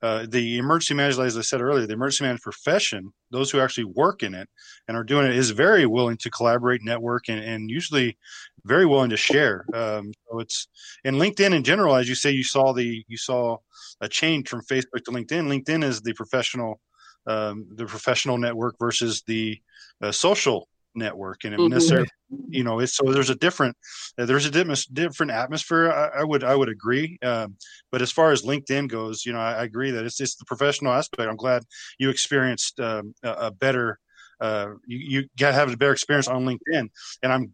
uh, 0.00 0.26
the 0.28 0.58
emergency 0.58 0.94
management, 0.94 1.26
as 1.26 1.36
I 1.36 1.40
said 1.40 1.60
earlier, 1.60 1.86
the 1.86 1.94
emergency 1.94 2.24
management 2.24 2.42
profession, 2.42 3.12
those 3.30 3.50
who 3.50 3.60
actually 3.60 3.84
work 3.84 4.22
in 4.22 4.32
it 4.32 4.48
and 4.86 4.96
are 4.96 5.02
doing 5.02 5.26
it, 5.26 5.34
is 5.34 5.50
very 5.50 5.86
willing 5.86 6.16
to 6.18 6.30
collaborate, 6.30 6.84
network, 6.84 7.28
and, 7.28 7.40
and 7.40 7.68
usually 7.68 8.16
very 8.64 8.86
willing 8.86 9.10
to 9.10 9.16
share. 9.16 9.64
Um, 9.74 10.12
so 10.30 10.38
it's 10.38 10.68
and 11.04 11.16
LinkedIn 11.16 11.52
in 11.52 11.64
general, 11.64 11.96
as 11.96 12.08
you 12.08 12.14
say, 12.14 12.30
you 12.30 12.44
saw 12.44 12.72
the 12.72 13.04
you 13.08 13.16
saw 13.16 13.56
a 14.00 14.08
change 14.08 14.48
from 14.48 14.62
Facebook 14.62 15.04
to 15.04 15.10
LinkedIn. 15.10 15.48
LinkedIn 15.48 15.82
is 15.82 16.00
the 16.00 16.14
professional, 16.14 16.80
um, 17.26 17.66
the 17.74 17.86
professional 17.86 18.38
network 18.38 18.76
versus 18.78 19.22
the 19.26 19.60
uh, 20.00 20.12
social 20.12 20.68
network 20.98 21.44
and 21.44 21.54
mm-hmm. 21.54 21.72
necessarily 21.72 22.08
you 22.48 22.64
know 22.64 22.78
it's 22.80 22.96
so 22.96 23.10
there's 23.10 23.30
a 23.30 23.34
different 23.34 23.76
uh, 24.18 24.26
there's 24.26 24.46
a 24.46 24.50
different 24.50 24.84
different 24.92 25.32
atmosphere 25.32 25.90
I, 25.90 26.20
I 26.20 26.24
would 26.24 26.44
i 26.44 26.54
would 26.54 26.68
agree 26.68 27.18
um, 27.22 27.56
but 27.90 28.02
as 28.02 28.12
far 28.12 28.32
as 28.32 28.42
linkedin 28.42 28.88
goes 28.88 29.24
you 29.24 29.32
know 29.32 29.40
I, 29.40 29.54
I, 29.54 29.64
agree 29.64 29.90
that 29.92 30.04
it's 30.04 30.20
it's 30.20 30.36
the 30.36 30.44
professional 30.44 30.92
aspect 30.92 31.28
i'm 31.28 31.36
glad 31.36 31.62
you 31.98 32.10
experienced 32.10 32.80
um, 32.80 33.14
a, 33.22 33.32
a, 33.32 33.50
better 33.50 33.98
uh, 34.40 34.68
you, 34.86 34.98
you 34.98 35.28
got 35.38 35.48
to 35.48 35.54
have 35.54 35.72
a 35.72 35.76
better 35.76 35.92
experience 35.92 36.28
on 36.28 36.44
linkedin 36.44 36.90
and 37.22 37.32
i'm 37.32 37.52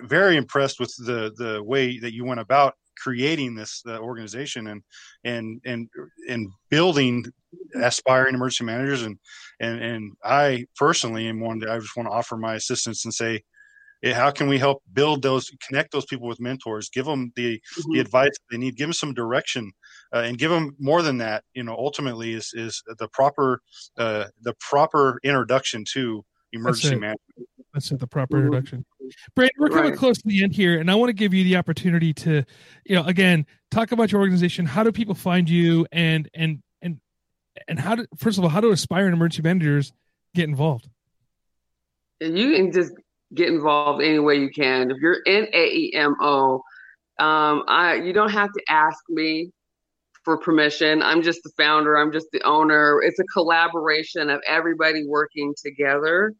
very 0.00 0.36
impressed 0.36 0.80
with 0.80 0.94
the 0.96 1.32
the 1.36 1.62
way 1.62 1.98
that 1.98 2.14
you 2.14 2.24
went 2.24 2.40
about 2.40 2.74
creating 2.96 3.54
this 3.54 3.82
uh, 3.86 3.98
organization 3.98 4.68
and 4.68 4.82
and 5.24 5.60
and 5.64 5.88
and 6.28 6.48
building 6.70 7.24
aspiring 7.74 8.34
emergency 8.34 8.64
managers. 8.64 9.02
And 9.02 9.18
and 9.60 9.82
and 9.82 10.12
I 10.24 10.66
personally 10.76 11.28
am 11.28 11.40
one 11.40 11.58
that 11.60 11.70
I 11.70 11.78
just 11.78 11.96
want 11.96 12.08
to 12.08 12.14
offer 12.14 12.36
my 12.36 12.54
assistance 12.54 13.04
and 13.04 13.14
say 13.14 13.42
how 14.12 14.30
can 14.30 14.48
we 14.48 14.58
help 14.58 14.82
build 14.92 15.22
those 15.22 15.50
connect 15.66 15.92
those 15.92 16.04
people 16.04 16.28
with 16.28 16.40
mentors? 16.40 16.90
Give 16.90 17.06
them 17.06 17.32
the 17.36 17.56
mm-hmm. 17.56 17.92
the 17.92 18.00
advice 18.00 18.32
they 18.50 18.58
need. 18.58 18.76
Give 18.76 18.88
them 18.88 18.92
some 18.92 19.14
direction 19.14 19.72
uh, 20.12 20.18
and 20.18 20.38
give 20.38 20.50
them 20.50 20.76
more 20.78 21.02
than 21.02 21.18
that 21.18 21.44
you 21.54 21.62
know 21.62 21.74
ultimately 21.74 22.34
is 22.34 22.50
is 22.54 22.82
the 22.98 23.08
proper 23.08 23.60
uh, 23.98 24.26
the 24.42 24.54
proper 24.60 25.18
introduction 25.22 25.84
to 25.94 26.22
emergency 26.52 26.96
management 26.96 27.48
that's 27.74 27.90
it, 27.90 27.98
the 27.98 28.06
proper 28.06 28.36
mm-hmm. 28.36 28.46
introduction 28.46 28.84
Brad, 29.34 29.50
we're 29.58 29.68
coming 29.68 29.90
right. 29.90 29.98
close 29.98 30.18
to 30.18 30.28
the 30.28 30.42
end 30.42 30.54
here, 30.54 30.78
and 30.78 30.90
I 30.90 30.94
want 30.94 31.10
to 31.10 31.14
give 31.14 31.34
you 31.34 31.44
the 31.44 31.56
opportunity 31.56 32.12
to, 32.14 32.44
you 32.84 32.94
know, 32.94 33.04
again, 33.04 33.46
talk 33.70 33.92
about 33.92 34.12
your 34.12 34.20
organization. 34.20 34.66
How 34.66 34.82
do 34.82 34.92
people 34.92 35.14
find 35.14 35.48
you, 35.48 35.86
and 35.92 36.28
and 36.34 36.62
and 36.82 37.00
and 37.68 37.78
how 37.78 37.96
do 37.96 38.06
first 38.16 38.38
of 38.38 38.44
all, 38.44 38.50
how 38.50 38.60
do 38.60 38.70
aspiring 38.70 39.12
emergency 39.12 39.42
managers 39.42 39.92
get 40.34 40.48
involved? 40.48 40.88
You 42.20 42.54
can 42.56 42.72
just 42.72 42.92
get 43.34 43.48
involved 43.48 44.02
any 44.02 44.18
way 44.18 44.36
you 44.36 44.50
can. 44.50 44.90
If 44.90 44.98
you're 45.00 45.20
in 45.26 45.46
AEMO, 45.54 46.60
um, 47.18 47.64
I 47.68 48.00
you 48.02 48.12
don't 48.12 48.30
have 48.30 48.52
to 48.52 48.62
ask 48.68 48.98
me 49.08 49.50
for 50.24 50.38
permission. 50.38 51.02
I'm 51.02 51.22
just 51.22 51.42
the 51.42 51.50
founder. 51.58 51.96
I'm 51.96 52.12
just 52.12 52.28
the 52.32 52.42
owner. 52.42 53.02
It's 53.02 53.18
a 53.18 53.24
collaboration 53.24 54.30
of 54.30 54.40
everybody 54.46 55.06
working 55.06 55.54
together. 55.62 56.32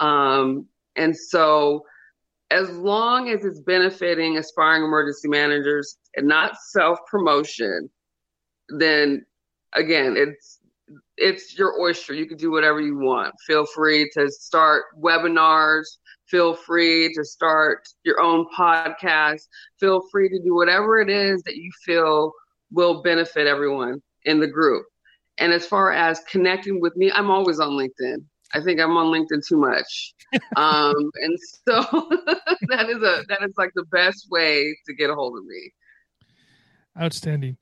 Um, 0.00 0.66
and 0.96 1.16
so, 1.16 1.84
as 2.50 2.70
long 2.70 3.28
as 3.30 3.44
it's 3.44 3.60
benefiting 3.60 4.36
aspiring 4.36 4.84
emergency 4.84 5.28
managers 5.28 5.96
and 6.16 6.26
not 6.26 6.56
self 6.70 6.98
promotion, 7.10 7.88
then 8.68 9.24
again, 9.72 10.14
it's 10.16 10.60
it's 11.16 11.56
your 11.56 11.80
oyster. 11.80 12.12
You 12.12 12.26
can 12.26 12.36
do 12.36 12.50
whatever 12.50 12.80
you 12.80 12.98
want. 12.98 13.34
Feel 13.46 13.66
free 13.66 14.10
to 14.14 14.30
start 14.30 14.84
webinars. 15.00 15.84
Feel 16.26 16.54
free 16.54 17.12
to 17.14 17.24
start 17.24 17.86
your 18.04 18.20
own 18.20 18.46
podcast. 18.56 19.42
Feel 19.78 20.02
free 20.10 20.28
to 20.28 20.42
do 20.42 20.54
whatever 20.54 21.00
it 21.00 21.10
is 21.10 21.42
that 21.42 21.56
you 21.56 21.70
feel 21.84 22.32
will 22.72 23.02
benefit 23.02 23.46
everyone 23.46 24.02
in 24.24 24.40
the 24.40 24.46
group. 24.46 24.84
And 25.38 25.52
as 25.52 25.66
far 25.66 25.92
as 25.92 26.20
connecting 26.30 26.80
with 26.80 26.96
me, 26.96 27.10
I'm 27.12 27.30
always 27.30 27.60
on 27.60 27.70
LinkedIn. 27.70 28.24
I 28.54 28.60
think 28.60 28.80
I'm 28.80 28.96
on 28.96 29.06
LinkedIn 29.06 29.46
too 29.46 29.56
much. 29.56 30.14
um, 30.56 30.94
and 31.22 31.38
so 31.68 31.80
that 32.68 32.88
is 32.88 33.02
a 33.02 33.24
that 33.28 33.42
is 33.42 33.52
like 33.58 33.72
the 33.74 33.84
best 33.84 34.28
way 34.30 34.76
to 34.86 34.94
get 34.94 35.10
a 35.10 35.14
hold 35.14 35.38
of 35.38 35.44
me. 35.44 35.72
Outstanding. 37.00 37.56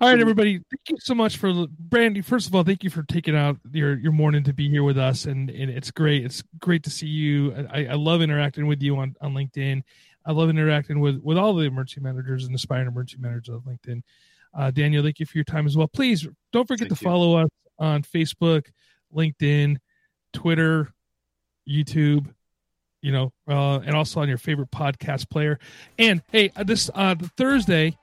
All 0.00 0.10
right, 0.10 0.18
everybody. 0.18 0.54
Thank 0.54 0.90
you 0.90 0.96
so 1.00 1.14
much 1.14 1.36
for 1.36 1.52
Brandi. 1.88 2.24
First 2.24 2.48
of 2.48 2.54
all, 2.54 2.64
thank 2.64 2.82
you 2.82 2.90
for 2.90 3.04
taking 3.04 3.36
out 3.36 3.58
your 3.72 3.96
your 3.96 4.12
morning 4.12 4.42
to 4.44 4.52
be 4.52 4.68
here 4.68 4.82
with 4.82 4.98
us, 4.98 5.26
and, 5.26 5.48
and 5.50 5.70
it's 5.70 5.90
great. 5.90 6.24
It's 6.24 6.42
great 6.58 6.82
to 6.84 6.90
see 6.90 7.06
you. 7.06 7.54
I, 7.70 7.86
I 7.86 7.94
love 7.94 8.20
interacting 8.20 8.66
with 8.66 8.82
you 8.82 8.96
on, 8.96 9.14
on 9.20 9.34
LinkedIn. 9.34 9.82
I 10.26 10.32
love 10.32 10.50
interacting 10.50 11.00
with 11.00 11.20
with 11.22 11.38
all 11.38 11.54
the 11.54 11.64
emergency 11.64 12.00
managers 12.00 12.44
and 12.44 12.54
aspiring 12.54 12.88
emergency 12.88 13.22
managers 13.22 13.54
on 13.54 13.60
LinkedIn. 13.60 14.02
Uh, 14.52 14.70
Daniel, 14.70 15.02
thank 15.02 15.20
you 15.20 15.26
for 15.26 15.38
your 15.38 15.44
time 15.44 15.66
as 15.66 15.76
well. 15.76 15.88
Please 15.88 16.26
don't 16.52 16.66
forget 16.66 16.88
thank 16.88 16.98
to 16.98 17.04
you. 17.04 17.10
follow 17.10 17.36
us 17.36 17.48
on 17.78 18.02
Facebook, 18.02 18.66
LinkedIn, 19.14 19.76
Twitter, 20.34 20.92
YouTube, 21.68 22.26
you 23.00 23.12
know, 23.12 23.32
uh, 23.48 23.80
and 23.80 23.94
also 23.94 24.20
on 24.20 24.28
your 24.28 24.38
favorite 24.38 24.70
podcast 24.70 25.30
player. 25.30 25.58
And 25.98 26.22
hey, 26.32 26.50
uh, 26.56 26.64
this 26.64 26.90
uh, 26.94 27.14
Thursday, 27.36 27.96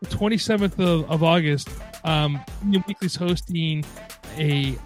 the 0.00 0.08
27th 0.08 0.78
of, 0.78 1.10
of 1.10 1.22
August, 1.22 1.68
um, 2.04 2.40
EM 2.62 2.84
Weekly's 2.86 3.16
hosting 3.16 3.84
a 4.36 4.76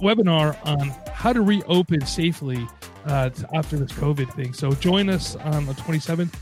webinar 0.00 0.56
on 0.66 0.92
how 1.12 1.32
to 1.32 1.40
reopen 1.40 2.04
safely 2.06 2.66
uh, 3.06 3.30
after 3.54 3.76
this 3.76 3.92
COVID 3.92 4.32
thing. 4.34 4.52
So 4.52 4.72
join 4.72 5.08
us 5.08 5.36
on 5.36 5.66
the 5.66 5.74
27th 5.74 6.34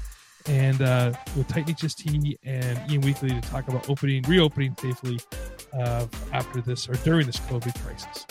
and 0.47 0.81
uh, 0.81 1.13
with 1.37 1.49
Titan 1.49 1.75
HST 1.75 2.39
and 2.45 2.79
EM 2.91 3.01
Weekly 3.03 3.29
to 3.29 3.41
talk 3.43 3.69
about 3.69 3.89
opening, 3.91 4.23
reopening 4.23 4.75
safely 4.81 5.19
uh, 5.75 6.07
after 6.33 6.61
this 6.61 6.89
or 6.89 6.95
during 6.95 7.27
this 7.27 7.39
COVID 7.41 7.79
crisis. 7.85 8.27